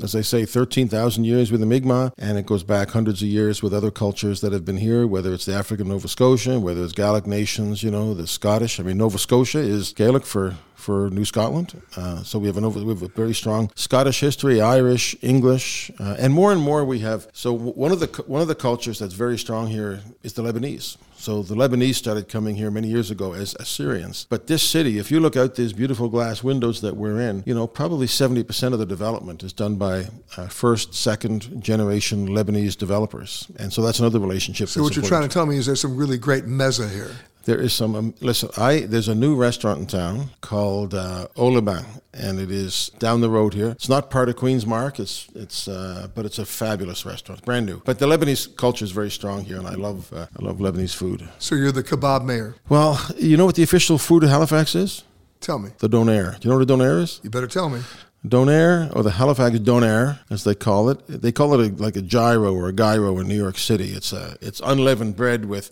[0.03, 3.63] as I say, 13,000 years with the Mi'kmaq, and it goes back hundreds of years
[3.63, 6.93] with other cultures that have been here, whether it's the African Nova Scotia, whether it's
[6.93, 8.81] Gaelic nations, you know, the Scottish.
[8.81, 11.81] I mean, Nova Scotia is Gaelic for for New Scotland.
[11.97, 16.17] Uh, so we have, an, we have a very strong Scottish history, Irish, English, uh,
[16.19, 17.29] and more and more we have.
[17.33, 20.97] So one of the one of the cultures that's very strong here is the Lebanese.
[21.21, 24.27] So the Lebanese started coming here many years ago as Assyrians.
[24.31, 27.55] But this city, if you look out these beautiful glass windows that we're in, you
[27.55, 30.07] know, probably 70% of the development is done by
[30.39, 33.47] uh, first, second generation Lebanese developers.
[33.59, 34.71] And so that's another relationship.
[34.71, 37.11] So what you're trying to tell me is there's some really great meza here.
[37.45, 37.95] There is some.
[37.95, 42.91] Um, listen, I there's a new restaurant in town called uh, Oliban, and it is
[42.99, 43.71] down the road here.
[43.71, 45.01] It's not part of Queen's Marque.
[45.01, 47.81] It's it's uh, but it's a fabulous restaurant, brand new.
[47.85, 50.95] But the Lebanese culture is very strong here, and I love uh, I love Lebanese
[50.95, 51.29] food.
[51.39, 52.57] So you're the kebab mayor.
[52.69, 55.05] Well, you know what the official food of Halifax is?
[55.41, 55.71] Tell me.
[55.79, 56.39] The donair.
[56.39, 57.21] Do you know what a donair is?
[57.23, 57.81] You better tell me.
[58.27, 61.01] Donair, or the Halifax Donair, as they call it.
[61.09, 63.93] They call it a, like a gyro or a gyro in New York City.
[63.93, 65.71] It's a it's unleavened bread with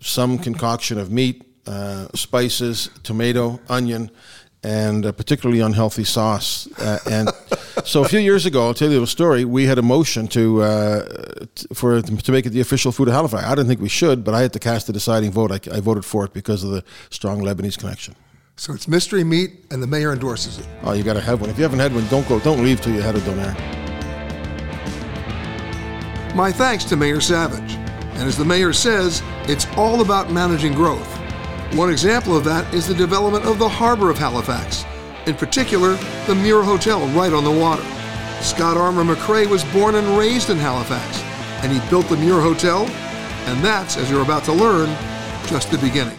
[0.00, 4.10] some concoction of meat, uh, spices, tomato, onion,
[4.62, 6.68] and a particularly unhealthy sauce.
[6.80, 7.30] Uh, and
[7.84, 9.44] so a few years ago, I'll tell you a story.
[9.44, 13.14] We had a motion to uh, t- for to make it the official food of
[13.14, 13.44] Halifax.
[13.44, 15.52] I didn't think we should, but I had to cast the deciding vote.
[15.52, 18.14] I, I voted for it because of the strong Lebanese connection.
[18.56, 20.66] So it's mystery meat, and the mayor endorses it.
[20.82, 21.50] Oh, you got to have one.
[21.50, 22.40] If you haven't had one, don't go.
[22.40, 23.54] Don't leave till you had a donair.
[26.34, 27.87] My thanks to Mayor Savage.
[28.18, 31.06] And as the mayor says, it's all about managing growth.
[31.74, 34.84] One example of that is the development of the harbor of Halifax,
[35.26, 35.94] in particular,
[36.26, 37.84] the Muir Hotel right on the water.
[38.40, 41.22] Scott Armour McCrea was born and raised in Halifax,
[41.62, 42.86] and he built the Muir Hotel,
[43.46, 44.88] and that's, as you're about to learn,
[45.46, 46.18] just the beginning.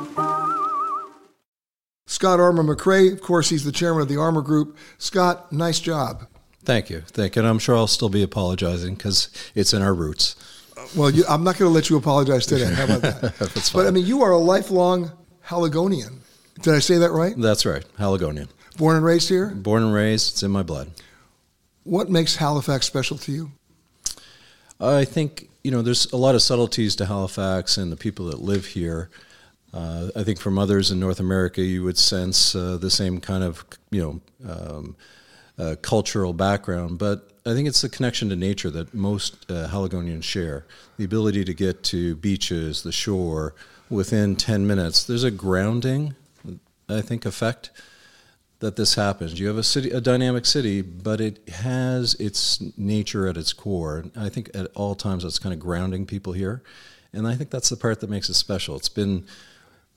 [2.11, 4.77] Scott Armour McCrea, of course, he's the chairman of the Armour Group.
[4.97, 6.27] Scott, nice job.
[6.61, 7.03] Thank you.
[7.07, 7.41] Thank you.
[7.41, 10.35] And I'm sure I'll still be apologizing because it's in our roots.
[10.75, 12.65] Uh, well, you, I'm not going to let you apologize today.
[12.65, 13.21] How about that?
[13.39, 13.83] That's fine.
[13.83, 15.09] But I mean, you are a lifelong
[15.47, 16.19] Haligonian.
[16.61, 17.33] Did I say that right?
[17.37, 18.49] That's right, Haligonian.
[18.77, 19.47] Born and raised here?
[19.47, 20.33] Born and raised.
[20.33, 20.91] It's in my blood.
[21.85, 23.51] What makes Halifax special to you?
[24.81, 28.41] I think, you know, there's a lot of subtleties to Halifax and the people that
[28.41, 29.09] live here.
[29.73, 33.43] Uh, I think from others in North America, you would sense uh, the same kind
[33.43, 34.95] of, you know, um,
[35.57, 36.97] uh, cultural background.
[36.97, 40.65] But I think it's the connection to nature that most uh, Haligonians share.
[40.97, 43.55] The ability to get to beaches, the shore,
[43.89, 45.03] within 10 minutes.
[45.03, 46.15] There's a grounding,
[46.89, 47.71] I think, effect
[48.59, 49.39] that this happens.
[49.39, 53.97] You have a city, a dynamic city, but it has its nature at its core.
[53.97, 56.61] And I think at all times it's kind of grounding people here.
[57.11, 58.75] And I think that's the part that makes it special.
[58.77, 59.25] It's been,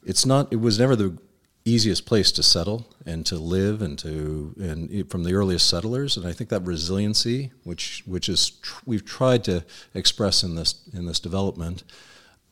[0.05, 1.17] it's not, it was never the
[1.65, 6.17] easiest place to settle and to live and to and from the earliest settlers.
[6.17, 9.65] And I think that resiliency which which is tr- we've tried to
[9.95, 11.85] express in this in this development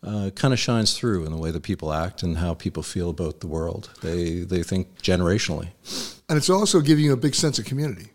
[0.02, 3.10] uh, kind of shines through in the way that people act and how people feel
[3.10, 3.90] about the world.
[4.02, 5.68] They they think generationally.
[6.28, 8.10] And it's also giving you a big sense of community.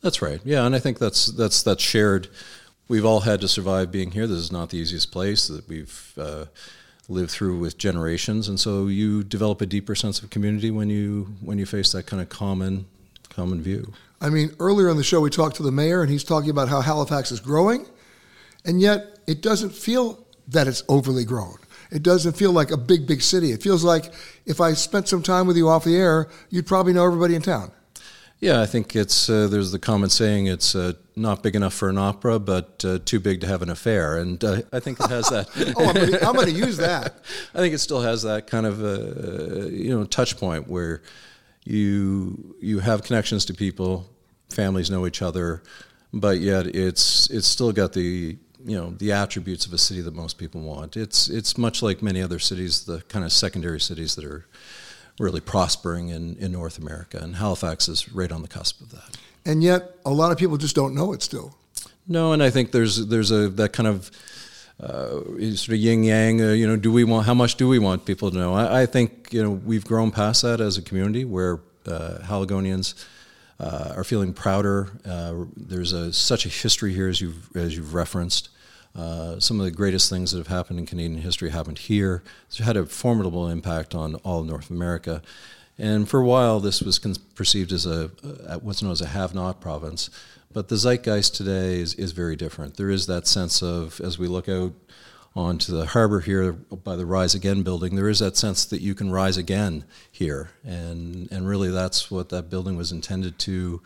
[0.00, 0.40] That's right.
[0.44, 2.28] Yeah and I think that's that's that's shared.
[2.88, 4.26] We've all had to survive being here.
[4.26, 6.46] This is not the easiest place that we've uh,
[7.10, 11.34] lived through with generations, and so you develop a deeper sense of community when you
[11.40, 12.86] when you face that kind of common
[13.28, 13.92] common view.
[14.20, 16.68] I mean, earlier in the show we talked to the mayor, and he's talking about
[16.68, 17.86] how Halifax is growing,
[18.64, 21.56] and yet it doesn't feel that it's overly grown.
[21.90, 23.50] It doesn't feel like a big, big city.
[23.50, 24.12] It feels like
[24.46, 27.42] if I spent some time with you off the air, you'd probably know everybody in
[27.42, 27.72] town.
[28.40, 31.90] Yeah, I think it's uh, there's the common saying it's uh, not big enough for
[31.90, 35.10] an opera, but uh, too big to have an affair, and uh, I think it
[35.10, 35.48] has that.
[35.76, 37.22] oh, I'm going to use that.
[37.54, 41.02] I think it still has that kind of uh, you know touch point where
[41.64, 44.08] you you have connections to people,
[44.48, 45.62] families know each other,
[46.14, 50.14] but yet it's it's still got the you know the attributes of a city that
[50.14, 50.96] most people want.
[50.96, 54.46] It's it's much like many other cities, the kind of secondary cities that are
[55.18, 59.16] really prospering in, in North America, and Halifax is right on the cusp of that.
[59.44, 61.56] And yet, a lot of people just don't know it still.
[62.06, 64.10] No, and I think there's there's a that kind of
[64.80, 65.20] uh,
[65.54, 66.40] sort of yin yang.
[66.42, 68.54] Uh, you know, do we want how much do we want people to know?
[68.54, 72.94] I, I think you know we've grown past that as a community where uh, Haligonians.
[73.62, 74.88] Uh, are feeling prouder.
[75.04, 78.48] Uh, there's a, such a history here, as you've as you've referenced.
[78.94, 82.22] Uh, some of the greatest things that have happened in Canadian history happened here.
[82.46, 85.22] It's had a formidable impact on all North America.
[85.78, 88.08] And for a while, this was con- perceived as a,
[88.60, 90.10] what's known as a have-not province.
[90.52, 92.76] But the zeitgeist today is, is very different.
[92.76, 94.72] There is that sense of, as we look out
[95.36, 98.96] onto the harbor here by the Rise Again building, there is that sense that you
[98.96, 100.50] can rise again here.
[100.64, 103.80] And, and really that's what that building was intended to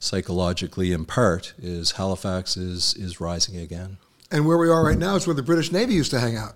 [0.00, 3.98] psychologically impart, is Halifax is, is rising again.
[4.30, 6.54] And where we are right now is where the British Navy used to hang out.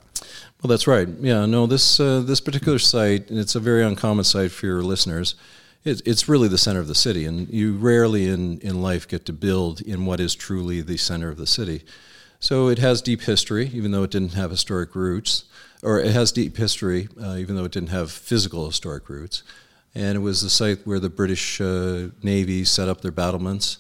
[0.63, 1.09] Well, that's right.
[1.21, 4.83] Yeah, no, this uh, this particular site, and it's a very uncommon site for your
[4.83, 5.35] listeners.
[5.85, 9.25] It, it's really the center of the city, and you rarely in, in life get
[9.27, 11.83] to build in what is truly the center of the city.
[12.39, 15.45] So it has deep history, even though it didn't have historic roots,
[15.83, 19.43] or it has deep history, uh, even though it didn't have physical historic roots.
[19.95, 23.79] And it was the site where the British uh, Navy set up their battlements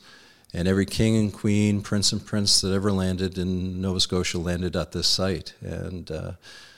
[0.53, 4.77] and every king and queen, prince and prince that ever landed in Nova Scotia landed
[4.77, 6.33] at this site, and uh,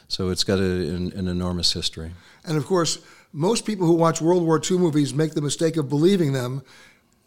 [0.09, 2.13] so it's got a, an, an, enormous history.
[2.45, 2.99] And of course,
[3.33, 6.63] most people who watch World War II movies make the mistake of believing them.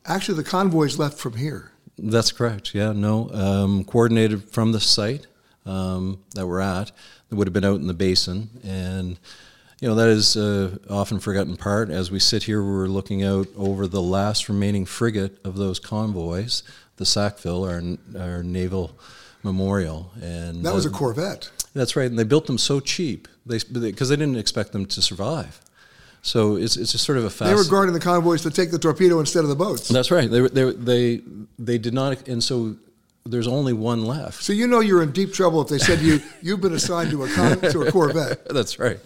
[0.06, 1.72] Actually, the convoys left from here.
[1.98, 2.74] That's correct.
[2.74, 5.28] Yeah, no, um, coordinated from the site
[5.66, 6.92] um, that we're at.
[7.30, 9.20] That would have been out in the basin, and
[9.80, 11.92] You know, that is uh, often forgotten part.
[11.92, 16.64] As we sit here, we're looking out over the last remaining frigate of those convoys,
[16.96, 17.82] the Sackville, our,
[18.20, 18.98] our naval
[19.44, 20.12] memorial.
[20.20, 21.52] And that was a Corvette.
[21.76, 25.02] That's right, and they built them so cheap because they, they, didn't expect them to
[25.02, 25.62] survive.
[26.24, 27.50] So it's it's just sort of a fast.
[27.50, 29.88] They were guarding the convoys to take the torpedo instead of the boats.
[29.88, 30.30] That's right.
[30.30, 31.22] They they they
[31.60, 32.76] they did not, and so
[33.30, 34.44] there's only one left.
[34.44, 37.24] So you know you're in deep trouble if they said you you've been assigned to
[37.24, 38.48] a con, to a Corvette.
[38.50, 39.00] That's right.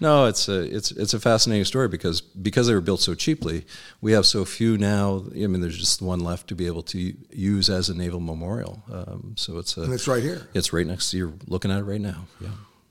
[0.00, 3.66] No, it's a it's it's a fascinating story because because they were built so cheaply,
[4.00, 5.24] we have so few now.
[5.32, 8.82] I mean, there's just one left to be able to use as a naval memorial.
[8.92, 10.48] Um, so it's a, and it's right here.
[10.54, 11.38] It's right next to you.
[11.46, 12.26] Looking at it right now.
[12.40, 12.48] Yeah.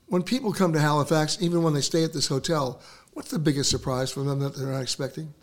[0.08, 2.80] When people come to Halifax, even when they stay at this hotel,
[3.14, 5.34] what's the biggest surprise for them that they're not expecting?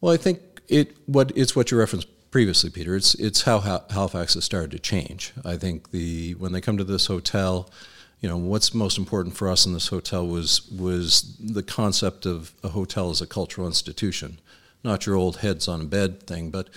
[0.00, 2.96] Well, I think it what it's what you referenced previously, Peter.
[2.96, 5.32] It's it's how Halifax has started to change.
[5.44, 7.70] I think the when they come to this hotel,
[8.20, 12.52] you know, what's most important for us in this hotel was was the concept of
[12.62, 14.38] a hotel as a cultural institution,
[14.84, 16.68] not your old heads on a bed thing, but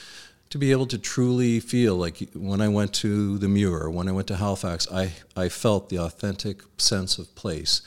[0.54, 4.12] to be able to truly feel like when I went to the Muir, when I
[4.12, 7.82] went to Halifax, I, I felt the authentic sense of place.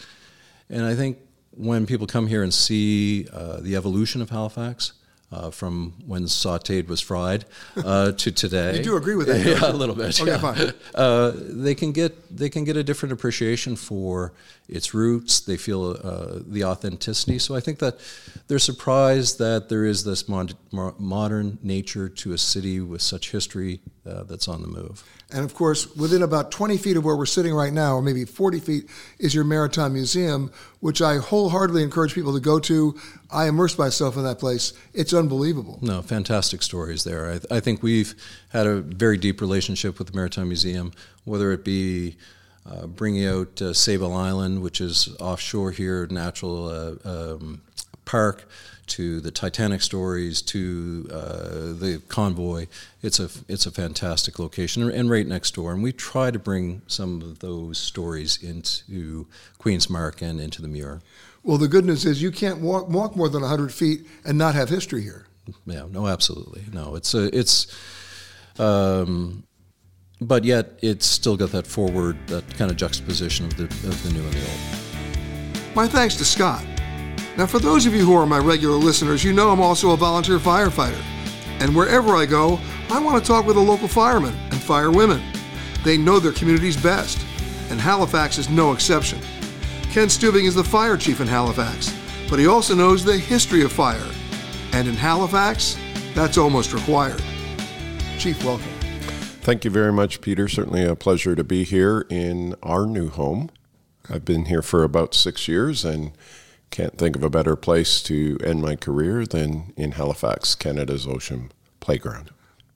[0.69, 1.19] And I think
[1.53, 4.95] when people come here and see uh, the evolution of Halifax,
[5.33, 7.45] uh, from when sautéed was fried
[7.77, 8.77] uh, to today.
[8.77, 9.45] you do agree with that?
[9.61, 10.21] yeah, a little bit.
[10.21, 10.39] Okay, yeah.
[10.39, 10.73] fine.
[10.95, 14.33] Uh, they can get they can get a different appreciation for
[14.69, 15.41] its roots.
[15.41, 17.39] They feel uh, the authenticity.
[17.39, 17.99] So I think that
[18.49, 23.81] they're surprised that there is this mod- modern nature to a city with such history
[24.07, 25.05] uh, that's on the move.
[25.33, 28.25] And of course, within about 20 feet of where we're sitting right now, or maybe
[28.25, 28.85] 40 feet,
[29.19, 32.97] is your Maritime Museum, which I wholeheartedly encourage people to go to.
[33.29, 34.73] I immersed myself in that place.
[34.95, 35.81] It's unbelievable.
[35.83, 37.29] No, fantastic stories there.
[37.51, 38.15] I, I think we've
[38.51, 40.93] had a very deep relationship with the Maritime Museum,
[41.25, 42.17] whether it be
[42.65, 47.63] uh, bringing out uh, Sable Island, which is offshore here, natural uh, um,
[48.07, 48.49] park,
[48.87, 52.67] to the Titanic stories, to uh, the convoy.
[53.03, 55.73] It's a it's a fantastic location, and right next door.
[55.73, 59.27] And we try to bring some of those stories into
[59.59, 61.03] Queen's Marque and into the Muir.
[61.43, 64.55] Well, the good news is you can't walk walk more than hundred feet and not
[64.55, 65.27] have history here.
[65.67, 66.95] Yeah, no, absolutely, no.
[66.95, 67.67] It's a it's.
[68.59, 69.43] Um,
[70.19, 74.11] but yet, it's still got that forward, that kind of juxtaposition of the of the
[74.13, 75.75] new and the old.
[75.75, 76.65] My thanks to Scott.
[77.37, 79.97] Now, for those of you who are my regular listeners, you know I'm also a
[79.97, 81.03] volunteer firefighter.
[81.61, 85.23] And wherever I go, I want to talk with the local firemen and firewomen.
[85.85, 87.19] They know their communities best,
[87.69, 89.21] and Halifax is no exception.
[89.91, 91.95] Ken Stuebing is the fire chief in Halifax,
[92.31, 94.11] but he also knows the history of fire.
[94.73, 95.77] And in Halifax,
[96.15, 97.23] that's almost required.
[98.19, 98.73] Chief, welcome.
[99.43, 100.49] Thank you very much, Peter.
[100.49, 103.51] Certainly a pleasure to be here in our new home.
[104.09, 106.13] I've been here for about six years and
[106.71, 111.53] can't think of a better place to end my career than in Halifax, Canada's ocean
[111.81, 112.31] playground.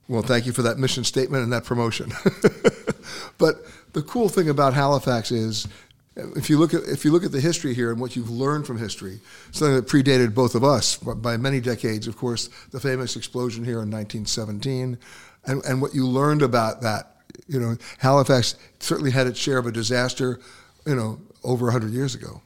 [0.07, 2.11] Well, thank you for that mission statement and that promotion.
[3.37, 5.67] but the cool thing about Halifax is
[6.15, 8.67] if you look at if you look at the history here and what you've learned
[8.67, 9.19] from history,
[9.51, 13.81] something that predated both of us by many decades, of course, the famous explosion here
[13.81, 14.97] in 1917,
[15.45, 17.15] and, and what you learned about that,
[17.47, 20.39] you know, Halifax certainly had its share of a disaster,
[20.85, 22.41] you know, over 100 years ago.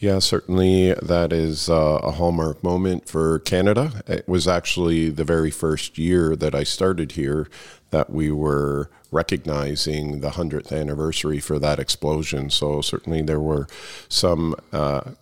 [0.00, 4.02] Yeah, certainly that is uh, a hallmark moment for Canada.
[4.06, 7.48] It was actually the very first year that I started here
[7.90, 12.48] that we were recognizing the 100th anniversary for that explosion.
[12.50, 13.66] So, certainly there were
[14.08, 14.54] some.
[14.72, 15.12] Uh,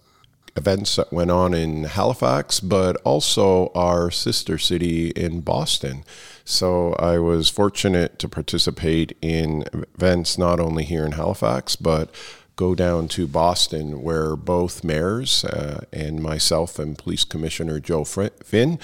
[0.56, 6.02] events that went on in Halifax, but also our sister city in Boston.
[6.46, 12.08] So I was fortunate to participate in events not only here in Halifax, but
[12.56, 18.78] go down to Boston, where both mayors uh, and myself and Police Commissioner Joe Finn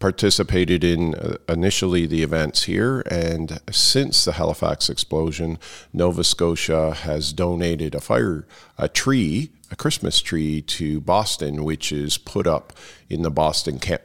[0.00, 3.00] participated in uh, initially the events here.
[3.10, 5.58] And since the Halifax explosion,
[5.92, 8.46] Nova Scotia has donated a fire,
[8.76, 12.72] a tree, a Christmas tree to Boston, which is put up
[13.08, 14.02] in the Boston camp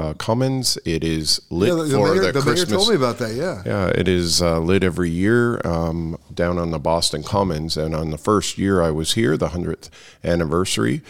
[0.00, 0.78] uh, Commons.
[0.84, 2.70] It is lit yeah, the, for mayor, the, the Christmas.
[2.70, 3.34] mayor told me about that.
[3.34, 7.76] Yeah, yeah, it is uh, lit every year um, down on the Boston Commons.
[7.76, 9.90] And on the first year I was here, the hundredth
[10.24, 11.02] anniversary,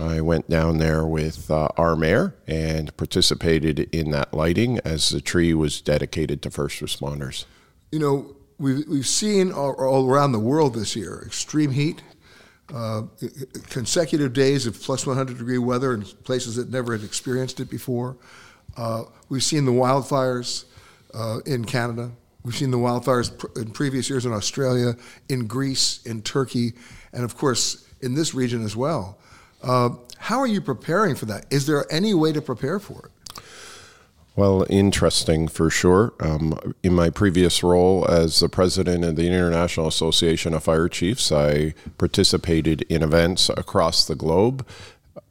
[0.00, 5.20] I went down there with uh, our mayor and participated in that lighting as the
[5.20, 7.44] tree was dedicated to first responders.
[7.90, 12.02] You know, we've we've seen all, all around the world this year extreme heat.
[12.74, 13.02] Uh,
[13.70, 18.16] consecutive days of plus 100 degree weather in places that never had experienced it before.
[18.76, 20.66] Uh, we've seen the wildfires
[21.14, 22.10] uh, in Canada.
[22.44, 24.96] We've seen the wildfires pr- in previous years in Australia,
[25.30, 26.74] in Greece, in Turkey,
[27.12, 29.18] and of course in this region as well.
[29.62, 31.46] Uh, how are you preparing for that?
[31.50, 33.12] Is there any way to prepare for it?
[34.38, 36.14] Well, interesting for sure.
[36.20, 41.32] Um, in my previous role as the president of the International Association of Fire Chiefs,
[41.32, 44.64] I participated in events across the globe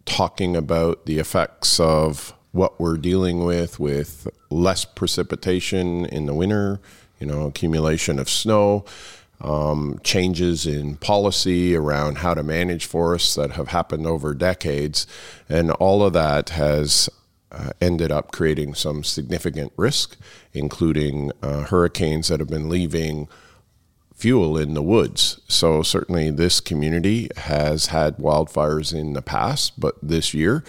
[0.04, 6.82] talking about the effects of what we're dealing with, with less precipitation in the winter,
[7.18, 8.84] you know, accumulation of snow,
[9.40, 15.08] um, changes in policy around how to manage forests that have happened over decades.
[15.48, 17.10] And all of that has
[17.52, 20.18] uh, ended up creating some significant risk,
[20.54, 23.28] including uh, hurricanes that have been leaving
[24.14, 25.40] fuel in the woods.
[25.48, 30.64] So, certainly, this community has had wildfires in the past, but this year,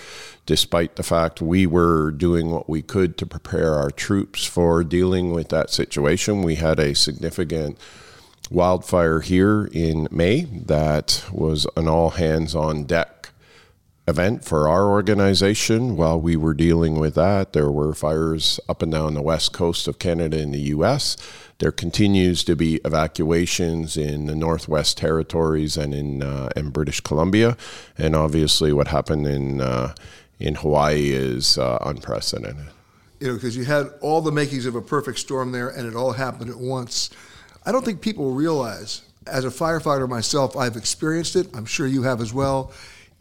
[0.47, 5.33] despite the fact we were doing what we could to prepare our troops for dealing
[5.33, 7.79] with that situation, we had a significant
[8.51, 13.18] wildfire here in May that was an all hands on deck
[14.09, 15.97] event for our organization.
[15.97, 19.87] While we were dealing with that, there were fires up and down the west coast
[19.87, 21.17] of Canada and the US.
[21.59, 27.57] There continues to be evacuations in the Northwest Territories and in uh, in British Columbia,
[27.99, 29.95] and obviously what happened in uh,
[30.39, 32.69] in Hawaii is uh, unprecedented.
[33.21, 35.97] You know, because you had all the makings of a perfect storm there, and it
[35.97, 37.11] all happened at once.
[37.67, 39.03] I don't think people realize.
[39.27, 41.49] As a firefighter myself, I've experienced it.
[41.55, 42.73] I'm sure you have as well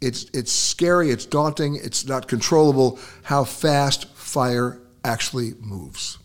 [0.02, 6.18] it's it's scary, it's daunting, it's not controllable how fast fire actually moves.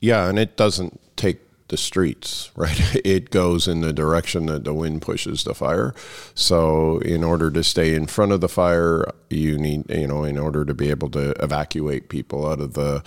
[0.00, 2.96] Yeah, and it doesn't take the streets, right?
[3.04, 5.94] It goes in the direction that the wind pushes the fire.
[6.34, 10.38] So, in order to stay in front of the fire, you need, you know, in
[10.38, 13.02] order to be able to evacuate people out of the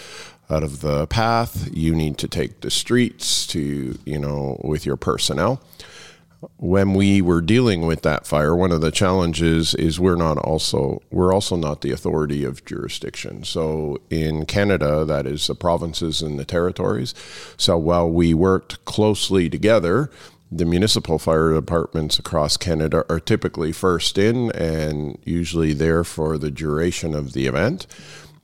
[0.50, 4.98] out of the path, you need to take the streets to, you know, with your
[4.98, 5.62] personnel
[6.58, 11.02] when we were dealing with that fire, one of the challenges is we're not also
[11.12, 13.44] we're also not the authority of jurisdiction.
[13.44, 17.14] So in Canada, that is the provinces and the territories.
[17.58, 20.10] So while we worked closely together,
[20.52, 26.52] the municipal fire departments across Canada are typically first in and usually there for the
[26.52, 27.88] duration of the event.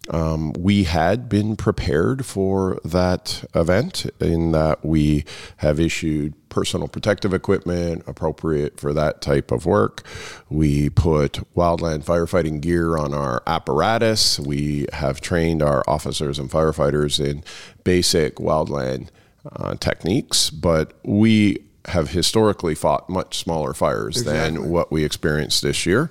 [0.10, 5.26] Um, we had been prepared for that event in that we
[5.58, 10.04] have issued personal protective equipment appropriate for that type of work.
[10.50, 14.40] We put wildland firefighting gear on our apparatus.
[14.40, 17.44] We have trained our officers and firefighters in
[17.84, 19.10] basic wildland
[19.56, 24.58] uh, techniques, but we have historically fought much smaller fires exactly.
[24.58, 26.10] than what we experienced this year.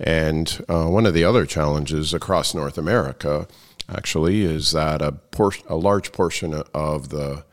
[0.00, 3.46] And uh, one of the other challenges across North America,
[3.88, 7.44] actually, is that a, por- a large portion of the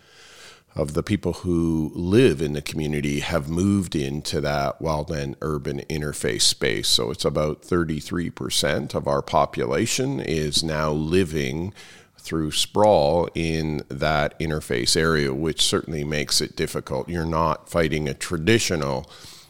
[0.76, 6.44] of the people who live in the community have moved into that wildland urban interface
[6.44, 6.88] space.
[6.88, 11.74] So it's about 33% of our population is now living
[12.18, 17.10] through sprawl in that interface area, which certainly makes it difficult.
[17.10, 19.10] You're not fighting a traditional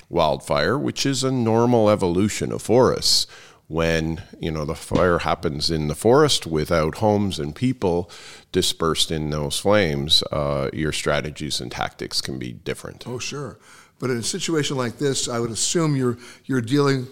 [0.09, 3.27] wildfire, which is a normal evolution of forests.
[3.67, 8.09] When you know the fire happens in the forest without homes and people
[8.51, 13.07] dispersed in those flames, uh, your strategies and tactics can be different.
[13.07, 13.59] Oh, sure.
[13.99, 17.07] But in a situation like this, I would assume you're you're dealing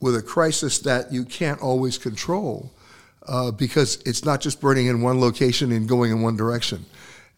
[0.00, 2.72] with a crisis that you can't always control
[3.28, 6.86] uh, because it's not just burning in one location and going in one direction,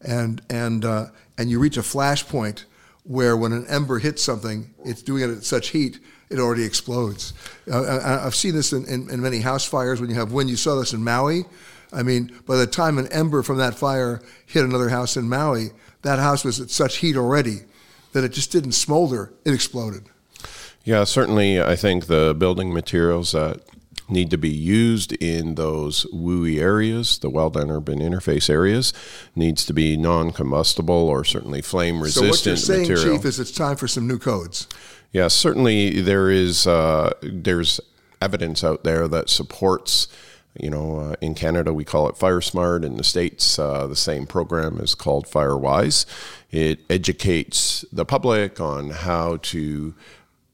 [0.01, 2.67] and and uh, and you reach a flash point
[3.05, 6.01] where when an ember hits something, it's doing it at such heat,
[6.31, 7.35] it already explodes.
[7.71, 10.51] Uh, I've seen this in, in, in, many house fires when you have wind.
[10.51, 11.45] You saw this in Maui.
[11.93, 15.71] I mean, by the time an ember from that fire hit another house in Maui,
[16.03, 17.61] that house was at such heat already
[18.13, 20.05] that it just didn't smolder, it exploded.
[20.85, 21.61] Yeah, certainly.
[21.61, 23.61] I think the building materials that
[24.09, 28.93] need to be used in those WUI areas, the wildland urban interface areas,
[29.35, 33.17] needs to be non-combustible or certainly flame resistant so what you're saying, material.
[33.17, 34.67] Chief, is it's time for some new codes.
[35.13, 37.81] Yeah, certainly there is uh, there's
[38.21, 40.09] evidence out there that supports.
[40.61, 42.85] You know, uh, in Canada we call it FireSmart.
[42.85, 46.07] In the states, uh, the same program is called FireWise.
[46.53, 49.95] It educates the public on how to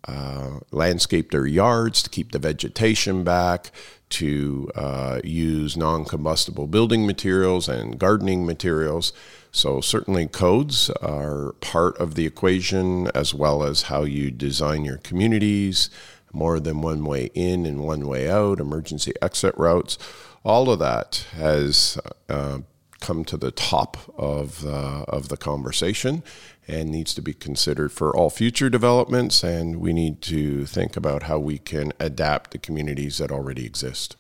[0.07, 3.71] uh, landscape their yards to keep the vegetation back,
[4.11, 9.13] to uh, use non combustible building materials and gardening materials.
[9.53, 14.99] So, certainly, codes are part of the equation as well as how you design your
[14.99, 15.91] communities,
[16.33, 19.99] more than one way in and one way out, emergency exit routes.
[20.45, 21.99] All of that has
[22.29, 22.61] uh,
[23.01, 26.23] come to the top of uh, of the conversation
[26.69, 29.43] and needs to be considered for all future developments.
[29.43, 34.17] And we need to think about how we can adapt the communities that already exist.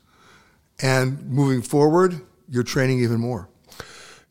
[0.82, 3.48] And moving forward, you're training even more.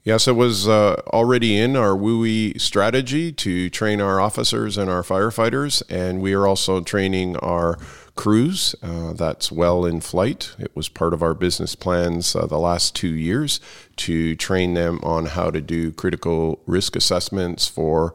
[0.10, 5.04] Yes, it was uh, already in our WUI strategy to train our officers and our
[5.04, 7.78] firefighters, and we are also training our
[8.16, 8.74] crews.
[8.82, 10.56] Uh, that's well in flight.
[10.58, 13.60] It was part of our business plans uh, the last two years
[13.98, 18.12] to train them on how to do critical risk assessments for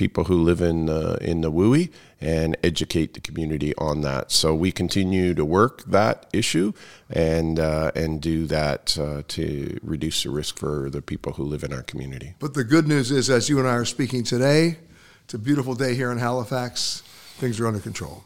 [0.00, 1.90] people who live in uh, in the WUI
[2.22, 4.32] and educate the community on that.
[4.32, 6.72] So we continue to work that issue
[7.10, 11.62] and uh, and do that uh, to reduce the risk for the people who live
[11.64, 12.32] in our community.
[12.38, 14.78] But the good news is, as you and I are speaking today,
[15.24, 17.02] it's a beautiful day here in Halifax.
[17.36, 18.24] Things are under control.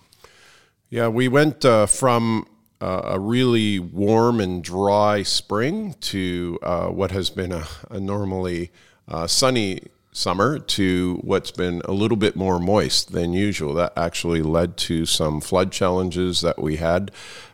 [0.91, 2.47] Yeah, we went uh, from
[2.81, 8.71] uh, a really warm and dry spring to uh, what has been a, a normally
[9.09, 9.81] uh, sunny
[10.15, 13.75] summer to what's been a little bit more moist than usual.
[13.75, 17.11] That actually led to some flood challenges that we had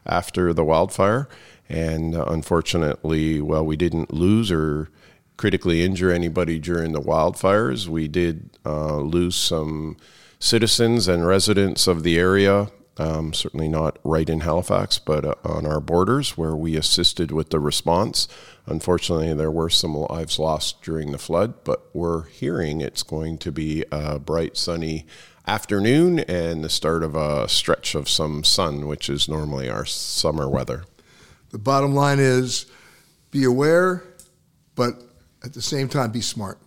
[0.06, 1.28] after the wildfire.
[1.68, 4.90] And uh, unfortunately, well, we didn't lose or
[5.36, 7.88] critically injure anybody during the wildfires.
[7.88, 9.96] We did uh, lose some
[10.38, 12.68] citizens and residents of the area
[13.00, 17.48] um, certainly not right in Halifax, but uh, on our borders where we assisted with
[17.48, 18.28] the response.
[18.66, 23.50] Unfortunately, there were some lives lost during the flood, but we're hearing it's going to
[23.50, 25.06] be a bright, sunny
[25.46, 30.48] afternoon and the start of a stretch of some sun, which is normally our summer
[30.48, 30.84] weather.
[31.50, 32.66] The bottom line is
[33.30, 34.04] be aware,
[34.74, 35.02] but
[35.42, 36.58] at the same time, be smart.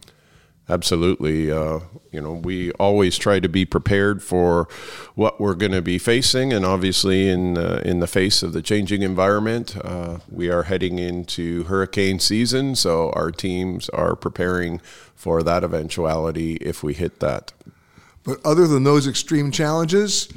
[0.69, 1.51] Absolutely.
[1.51, 4.67] Uh, you know, we always try to be prepared for
[5.13, 8.61] what we're going to be facing, and obviously, in uh, in the face of the
[8.61, 12.75] changing environment, uh, we are heading into hurricane season.
[12.75, 14.79] So our teams are preparing
[15.15, 17.51] for that eventuality if we hit that.
[18.23, 20.29] But other than those extreme challenges,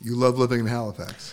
[0.00, 1.32] you love living in Halifax.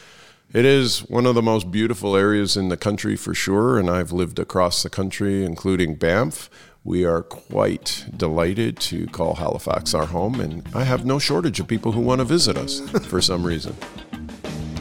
[0.53, 4.11] It is one of the most beautiful areas in the country for sure, and I've
[4.11, 6.49] lived across the country, including Banff.
[6.83, 11.67] We are quite delighted to call Halifax our home, and I have no shortage of
[11.67, 13.75] people who want to visit us for some reason.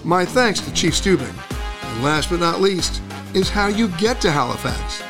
[0.03, 1.35] My thanks to Chief Stuebing.
[1.83, 3.03] And last but not least
[3.35, 5.03] is how you get to Halifax.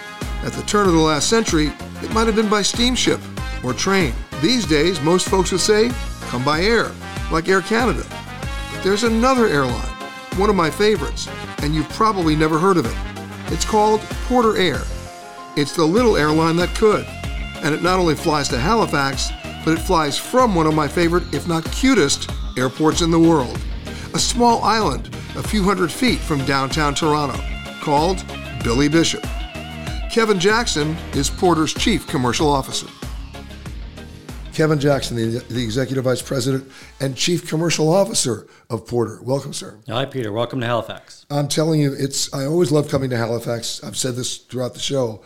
[0.44, 1.70] At the turn of the last century,
[2.02, 3.20] it might have been by steamship
[3.62, 4.12] or train.
[4.42, 6.90] These days, most folks would say, come by air,
[7.30, 8.04] like Air Canada.
[8.72, 9.94] But there's another airline,
[10.36, 11.28] one of my favorites,
[11.58, 13.52] and you've probably never heard of it.
[13.52, 14.80] It's called Porter Air.
[15.56, 17.04] It's the little airline that could.
[17.62, 19.30] And it not only flies to Halifax,
[19.64, 23.58] but it flies from one of my favorite, if not cutest, airports in the world.
[24.14, 27.38] A small island a few hundred feet from downtown Toronto
[27.80, 28.24] called
[28.62, 29.24] Billy Bishop.
[30.10, 32.88] Kevin Jackson is Porter's chief commercial officer.
[34.52, 36.70] Kevin Jackson, the, the Executive Vice President
[37.00, 39.20] and Chief Commercial Officer of Porter.
[39.22, 39.78] Welcome, sir.
[39.88, 40.32] Hi, Peter.
[40.32, 41.24] Welcome to Halifax.
[41.30, 43.82] I'm telling you, it's I always love coming to Halifax.
[43.82, 45.22] I've said this throughout the show,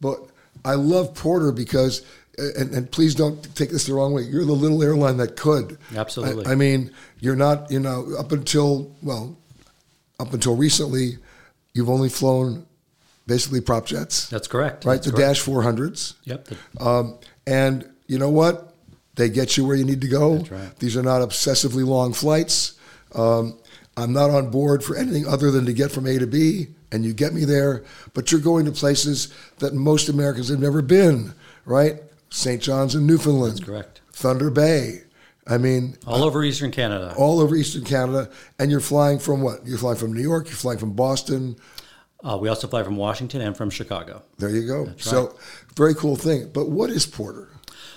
[0.00, 0.20] but
[0.64, 2.04] I love Porter because,
[2.36, 4.22] and, and please don't take this the wrong way.
[4.22, 5.78] You're the little airline that could.
[5.94, 6.46] Absolutely.
[6.46, 7.70] I, I mean, you're not.
[7.70, 9.36] You know, up until well,
[10.20, 11.18] up until recently,
[11.74, 12.66] you've only flown
[13.26, 14.28] basically prop jets.
[14.28, 14.84] That's correct.
[14.84, 15.36] Right, That's the correct.
[15.36, 16.14] Dash 400s.
[16.24, 16.48] Yep.
[16.80, 18.74] Um, and you know what?
[19.14, 20.38] They get you where you need to go.
[20.38, 20.76] Right.
[20.78, 22.78] These are not obsessively long flights.
[23.14, 23.58] Um,
[23.96, 27.04] I'm not on board for anything other than to get from A to B, and
[27.04, 27.84] you get me there.
[28.14, 31.34] But you're going to places that most Americans have never been,
[31.64, 32.02] right?
[32.30, 32.62] St.
[32.62, 33.58] John's in Newfoundland.
[33.58, 34.00] That's correct.
[34.12, 35.02] Thunder Bay.
[35.46, 37.14] I mean, All over Eastern Canada.
[37.16, 38.30] all over Eastern Canada.
[38.58, 39.66] And you're flying from what?
[39.66, 41.56] You're flying from New York, you're flying from Boston.
[42.22, 44.22] Uh, we also fly from Washington and from Chicago.
[44.38, 44.86] There you go.
[44.86, 45.38] That's so,
[45.76, 46.50] very cool thing.
[46.52, 47.48] But what is Porter?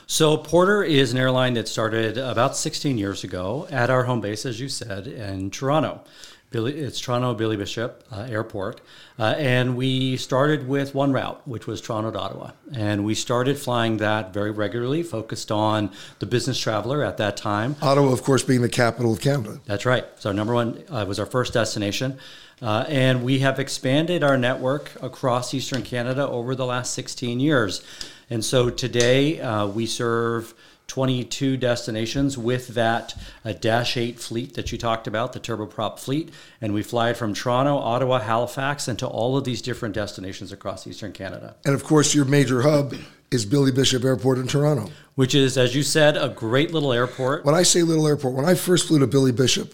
[0.06, 4.46] So Porter is an airline that started about 16 years ago at our home base,
[4.46, 6.04] as you said, in Toronto.
[6.52, 8.82] Billy, it's Toronto Billy Bishop uh, Airport,
[9.18, 13.58] uh, and we started with one route, which was Toronto to Ottawa, and we started
[13.58, 17.78] flying that very regularly, focused on the business traveler at that time.
[17.82, 19.62] Ottawa, of course, being the capital of Canada.
[19.66, 20.06] That's right.
[20.18, 22.20] So number one uh, was our first destination,
[22.62, 27.82] uh, and we have expanded our network across Eastern Canada over the last 16 years.
[28.30, 30.54] And so today uh, we serve
[30.92, 33.16] 22 destinations with that
[33.46, 37.18] uh, Dash 8 fleet that you talked about, the turboprop fleet, and we fly it
[37.18, 41.56] from Toronto, Ottawa, Halifax, and to all of these different destinations across Eastern Canada.
[41.64, 42.94] And of course, your major hub
[43.32, 44.92] is Billy Bishop Airport in Toronto.
[45.16, 47.46] Which is, as you said, a great little airport.
[47.46, 49.74] When I say little airport, when I first flew to Billy Bishop,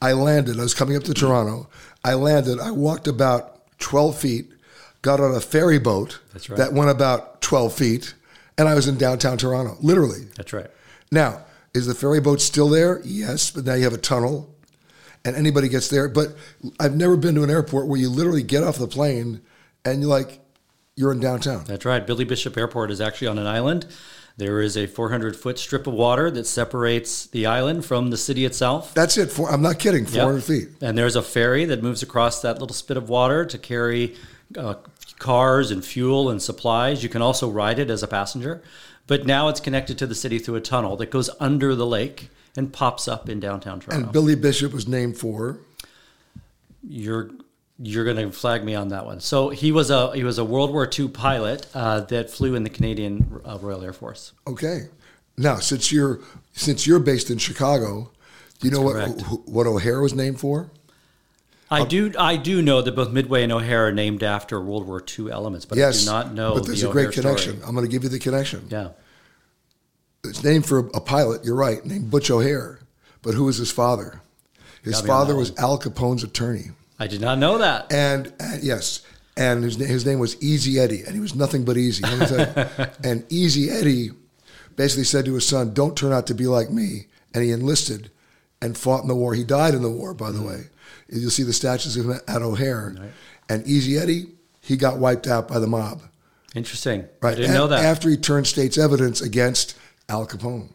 [0.00, 0.60] I landed.
[0.60, 1.68] I was coming up to Toronto.
[2.04, 2.60] I landed.
[2.60, 4.52] I walked about 12 feet,
[5.02, 6.56] got on a ferry boat right.
[6.56, 8.14] that went about 12 feet,
[8.58, 10.26] and I was in downtown Toronto, literally.
[10.36, 10.70] That's right.
[11.10, 11.44] Now,
[11.74, 13.00] is the ferry boat still there?
[13.04, 14.54] Yes, but now you have a tunnel,
[15.24, 16.08] and anybody gets there.
[16.08, 16.28] But
[16.80, 19.40] I've never been to an airport where you literally get off the plane
[19.84, 20.40] and you're like,
[20.96, 21.64] you're in downtown.
[21.64, 22.06] That's right.
[22.06, 23.86] Billy Bishop Airport is actually on an island.
[24.36, 28.44] There is a 400 foot strip of water that separates the island from the city
[28.44, 28.92] itself.
[28.94, 29.30] That's it.
[29.30, 30.04] For, I'm not kidding.
[30.06, 30.42] 400 Yep.
[30.44, 30.68] feet.
[30.82, 34.14] And there's a ferry that moves across that little spit of water to carry
[34.56, 34.74] uh,
[35.22, 37.02] cars and fuel and supplies.
[37.02, 38.62] You can also ride it as a passenger.
[39.06, 42.28] But now it's connected to the city through a tunnel that goes under the lake
[42.56, 44.04] and pops up in downtown Toronto.
[44.04, 45.58] And Billy Bishop was named for.
[46.86, 47.30] you're
[47.84, 49.18] you're going to flag me on that one.
[49.20, 52.62] So he was a he was a World War II pilot uh, that flew in
[52.62, 54.32] the Canadian uh, Royal Air Force.
[54.46, 54.88] Okay.
[55.36, 56.20] Now, since you're
[56.52, 58.10] since you're based in Chicago,
[58.60, 59.22] do you know what correct.
[59.22, 60.70] wh- what O'Hare was named for?
[61.72, 65.02] I do I do know that both Midway and O'Hare are named after World War
[65.18, 66.54] II elements, but yes, I do not know.
[66.54, 67.22] But there's the a great O'Hare story.
[67.36, 67.60] connection.
[67.66, 68.66] I'm going to give you the connection.
[68.70, 68.88] Yeah.
[70.24, 71.44] It's named for a pilot.
[71.44, 72.78] You're right, named Butch O'Hare.
[73.22, 74.20] But who was his father?
[74.84, 76.70] His father was Al Capone's attorney.
[76.98, 77.92] I did not know that.
[77.92, 79.02] And uh, yes,
[79.36, 82.02] and his, his name was Easy Eddie, and he was nothing but easy.
[83.04, 84.10] And Easy Eddie
[84.76, 88.10] basically said to his son, "Don't turn out to be like me." And he enlisted
[88.60, 89.34] and fought in the war.
[89.34, 90.48] He died in the war, by the Mm-hmm.
[90.48, 90.60] way.
[91.12, 93.12] You'll see the statues of him at O'Hare.
[93.48, 94.28] And Easy Eddie,
[94.60, 96.02] he got wiped out by the mob.
[96.54, 97.06] Interesting.
[97.20, 97.32] Right.
[97.32, 97.84] I didn't a- know that.
[97.84, 99.76] After he turned state's evidence against
[100.08, 100.68] Al Capone.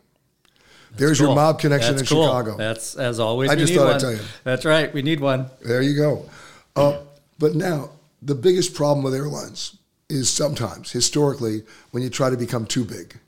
[0.96, 2.26] There's your mob connection That's in cool.
[2.26, 2.58] Chicago.
[2.58, 3.52] That's as always.
[3.52, 3.96] I just thought one.
[3.96, 4.20] I'd tell you.
[4.44, 4.92] That's right.
[4.94, 5.48] We need one.
[5.64, 6.30] There you go.
[6.76, 7.00] Uh,
[7.38, 9.78] but now, the biggest problem with airlines
[10.10, 13.20] is sometimes, historically, when you try to become too big,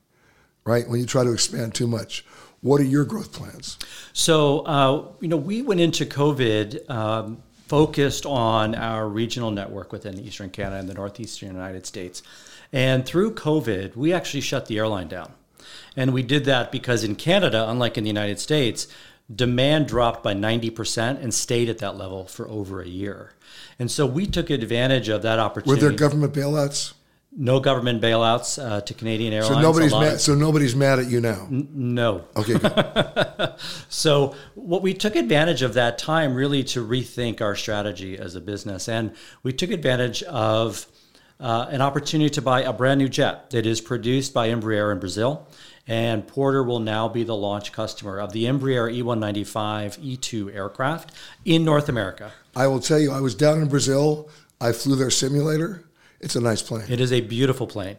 [0.66, 0.88] right?
[0.88, 2.26] When you try to expand too much.
[2.62, 3.78] What are your growth plans?
[4.14, 10.20] So, uh, you know, we went into COVID um, focused on our regional network within
[10.20, 12.22] Eastern Canada and the Northeastern United States.
[12.74, 15.34] And through COVID, we actually shut the airline down.
[15.96, 18.88] And we did that because in Canada, unlike in the United States,
[19.34, 23.34] demand dropped by 90% and stayed at that level for over a year.
[23.78, 25.84] And so we took advantage of that opportunity.
[25.84, 26.94] Were there government bailouts?
[27.32, 29.56] No government bailouts uh, to Canadian Airlines.
[29.56, 30.20] So nobody's mad.
[30.20, 31.48] So nobody's mad at you now.
[31.50, 32.26] no.
[32.36, 32.58] Okay.
[32.58, 33.56] Good.
[33.90, 38.42] So, what we took advantage of that time really to rethink our strategy as a
[38.42, 39.14] business, and
[39.44, 40.88] we took advantage of
[41.40, 45.00] uh, an opportunity to buy a brand new jet that is produced by Embraer in
[45.00, 45.48] Brazil.
[45.88, 51.12] And Porter will now be the launch customer of the Embraer E E195 E2 aircraft
[51.46, 52.32] in North America.
[52.56, 54.30] I will tell you, I was down in Brazil.
[54.62, 55.84] I flew their simulator.
[56.22, 56.86] It's a nice plane.
[56.90, 57.98] It is a beautiful plane.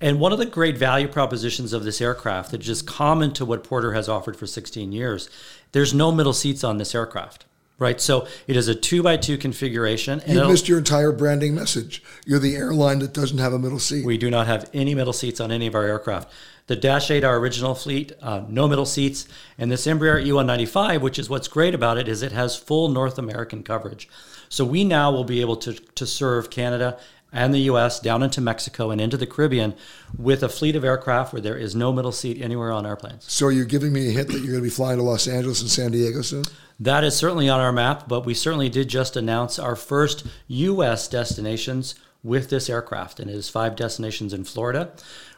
[0.00, 3.64] And one of the great value propositions of this aircraft that is common to what
[3.64, 5.30] Porter has offered for 16 years,
[5.72, 7.46] there's no middle seats on this aircraft.
[7.76, 11.56] Right, so it is a two by two configuration, and You missed your entire branding
[11.56, 12.04] message.
[12.24, 14.06] You're the airline that doesn't have a middle seat.
[14.06, 16.30] we do not have any middle seats on any of our aircraft.
[16.68, 19.26] The Dash 8, our original fleet, uh, no middle seats,
[19.58, 23.18] and this Embraer E195, which is what's great about it, is it has full North
[23.18, 24.08] American coverage.
[24.48, 26.98] So we now will be able to to serve Canada
[27.34, 28.00] and the U.S.
[28.00, 29.74] down into Mexico and into the Caribbean
[30.16, 33.24] with a fleet of aircraft where there is no middle seat anywhere on our planes.
[33.28, 35.60] So you're giving me a hint that you're going to be flying to Los Angeles
[35.60, 36.44] and San Diego soon?
[36.80, 41.08] That is certainly on our map, but we certainly did just announce our first U.S.
[41.08, 44.92] destinations with this aircraft, and it is five destinations in Florida.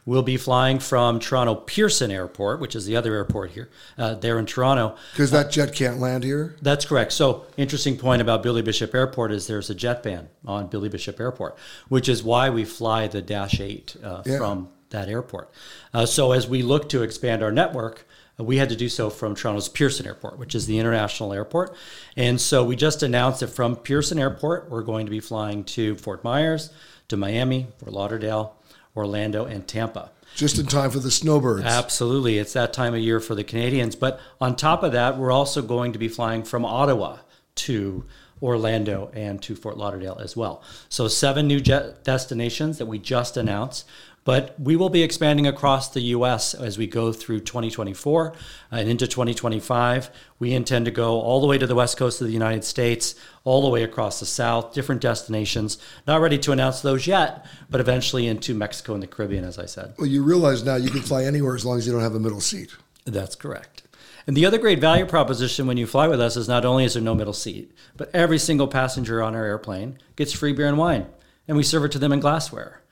[0.07, 4.38] We'll be flying from Toronto Pearson Airport, which is the other airport here, uh, there
[4.38, 4.94] in Toronto.
[5.12, 6.54] Because that jet can't land here.
[6.62, 7.12] That's correct.
[7.12, 11.18] So, interesting point about Billy Bishop Airport is there's a jet ban on Billy Bishop
[11.18, 14.38] Airport, which is why we fly the Dash 8 uh, Yeah.
[14.38, 15.50] from that airport.
[15.92, 18.07] Uh, so, as we look to expand our network,
[18.38, 21.74] uh, we had to do so from Toronto's Pearson Airport, which is the international airport.
[22.16, 25.96] And so, we just announced that from Pearson Airport, we're going to be flying to
[25.96, 26.70] Fort Myers,
[27.09, 28.54] to Miami, Fort Lauderdale,
[28.97, 30.11] Orlando, and Tampa.
[30.34, 31.64] Just in time for the snowbirds.
[31.64, 32.38] Absolutely.
[32.38, 33.97] It's that time of year for the Canadians.
[33.97, 37.18] But on top of that, we're also going to be flying from Ottawa
[37.57, 38.05] to
[38.42, 40.62] Orlando and to Fort Lauderdale as well.
[40.90, 43.86] So, seven new jet destinations that we just announced.
[44.27, 46.53] But we will be expanding across the U.S.
[46.53, 48.35] as we go through 2024
[48.72, 50.11] and into 2025.
[50.41, 53.14] We intend to go all the way to the west coast of the United States,
[53.45, 55.79] all the way across the south, different destinations.
[56.09, 59.66] Not ready to announce those yet, but eventually into Mexico and the Caribbean, as I
[59.66, 59.95] said.
[59.97, 62.20] Well, you realize now you can fly anywhere as long as you don't have a
[62.20, 62.74] middle seat.
[63.05, 63.85] That's correct.
[64.27, 66.95] And the other great value proposition when you fly with us is not only is
[66.95, 70.79] there no middle seat, but every single passenger on our airplane gets free beer and
[70.79, 71.07] wine,
[71.47, 72.83] and we serve it to them in glassware.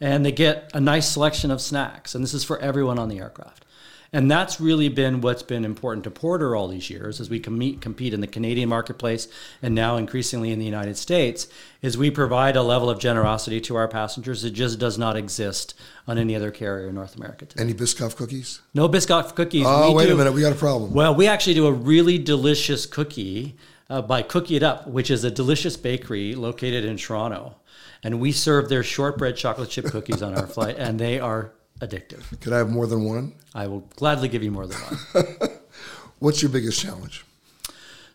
[0.00, 3.18] And they get a nice selection of snacks, and this is for everyone on the
[3.18, 3.64] aircraft.
[4.10, 7.76] And that's really been what's been important to Porter all these years as we com-
[7.78, 9.28] compete in the Canadian marketplace
[9.60, 11.46] and now increasingly in the United States
[11.82, 15.74] is we provide a level of generosity to our passengers that just does not exist
[16.06, 17.62] on any other carrier in North America today.
[17.62, 18.62] Any Biscoff cookies?
[18.72, 19.66] No Biscoff cookies.
[19.68, 20.32] Oh, We wait do- a minute.
[20.32, 20.94] We got a problem.
[20.94, 23.56] Well, we actually do a really delicious cookie
[23.90, 27.56] uh, by Cookie It Up, which is a delicious bakery located in Toronto.
[28.02, 32.40] And we serve their shortbread chocolate chip cookies on our flight, and they are addictive.
[32.40, 33.34] Could I have more than one?
[33.54, 35.50] I will gladly give you more than one.
[36.18, 37.24] What's your biggest challenge?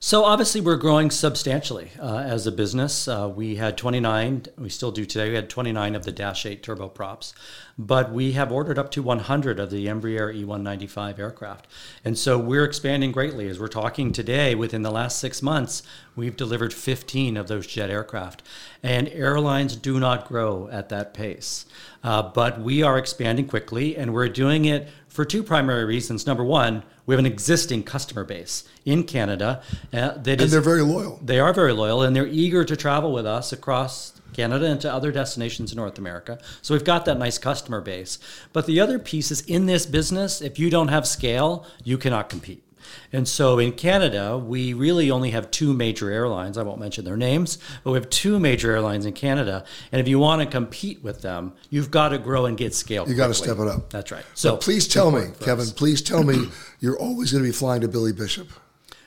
[0.06, 3.08] So obviously, we're growing substantially uh, as a business.
[3.08, 5.30] Uh, we had 29, we still do today.
[5.30, 7.32] We had 29 of the Dash 8 turboprops,
[7.78, 11.68] but we have ordered up to 100 of the Embraer E195 aircraft,
[12.04, 13.48] and so we're expanding greatly.
[13.48, 15.84] As we're talking today, within the last six months,
[16.18, 18.44] we've delivered 15 of those jet aircraft,
[18.84, 21.66] and airlines do not grow at that pace.
[22.04, 26.26] Uh, but we are expanding quickly, and we're doing it for two primary reasons.
[26.26, 29.62] Number one, we have an existing customer base in Canada
[29.94, 31.20] uh, that And is- they're very loyal.
[31.24, 34.92] They are very loyal, and they're eager to travel with us across Canada and to
[34.92, 36.40] other destinations in North America.
[36.64, 38.18] So we've got that nice customer base.
[38.52, 42.30] But the other piece is in this business, if you don't have scale, you cannot
[42.30, 42.64] compete.
[43.12, 46.58] And so in Canada, we really only have two major airlines.
[46.58, 49.66] I won't mention their names, but we have two major airlines in Canada.
[49.92, 53.08] And if you want to compete with them, you've got to grow and get scale.
[53.08, 53.90] You got to step it up.
[53.90, 54.26] That's right.
[54.34, 55.72] So So please tell me, Kevin, us.
[55.72, 58.48] please tell me you're always going to be flying to Billy Bishop.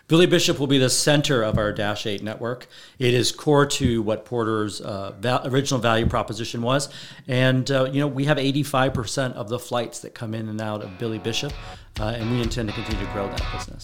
[0.08, 2.68] Billy Bishop will be the center of our Dash 8 network.
[3.00, 6.88] It is core to what Porter's uh, val- original value proposition was.
[7.26, 10.82] And, uh, you know, we have 85% of the flights that come in and out
[10.84, 11.52] of Billy Bishop,
[11.98, 13.82] uh, and we intend to continue to grow that business.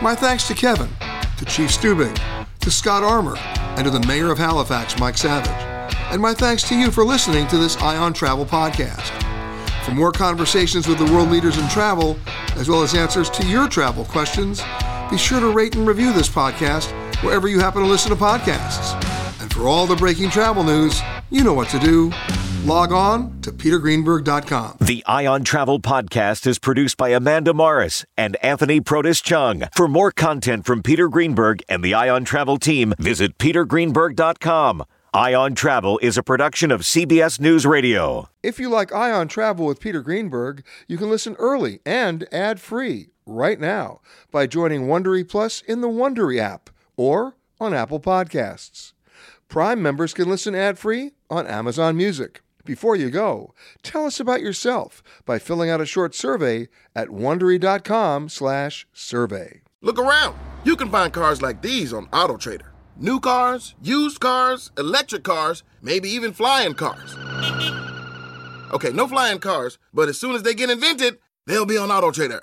[0.00, 0.88] My thanks to Kevin,
[1.38, 2.16] to Chief Stuebing,
[2.60, 5.50] to Scott Armour, and to the Mayor of Halifax, Mike Savage.
[6.12, 9.10] And my thanks to you for listening to this Eye on Travel podcast.
[9.84, 12.16] For more conversations with the world leaders in travel,
[12.54, 14.62] as well as answers to your travel questions,
[15.10, 16.90] be sure to rate and review this podcast
[17.22, 18.94] wherever you happen to listen to podcasts.
[19.40, 21.00] And for all the breaking travel news,
[21.30, 22.12] you know what to do.
[22.64, 24.76] Log on to petergreenberg.com.
[24.80, 29.64] The Eye on Travel Podcast is produced by Amanda Morris and Anthony Protis Chung.
[29.74, 34.84] For more content from Peter Greenberg and the Eye on Travel team, visit petergreenberg.com.
[35.12, 38.28] Eye on Travel is a production of CBS News Radio.
[38.42, 43.09] If you like Eye on Travel with Peter Greenberg, you can listen early and ad-free
[43.26, 44.00] right now
[44.30, 48.92] by joining Wondery Plus in the Wondery app or on Apple Podcasts.
[49.48, 52.42] Prime members can listen ad-free on Amazon Music.
[52.64, 59.62] Before you go, tell us about yourself by filling out a short survey at wondery.com/survey.
[59.82, 60.36] Look around.
[60.62, 62.66] You can find cars like these on AutoTrader.
[62.96, 67.16] New cars, used cars, electric cars, maybe even flying cars.
[68.72, 72.42] Okay, no flying cars, but as soon as they get invented, they'll be on AutoTrader.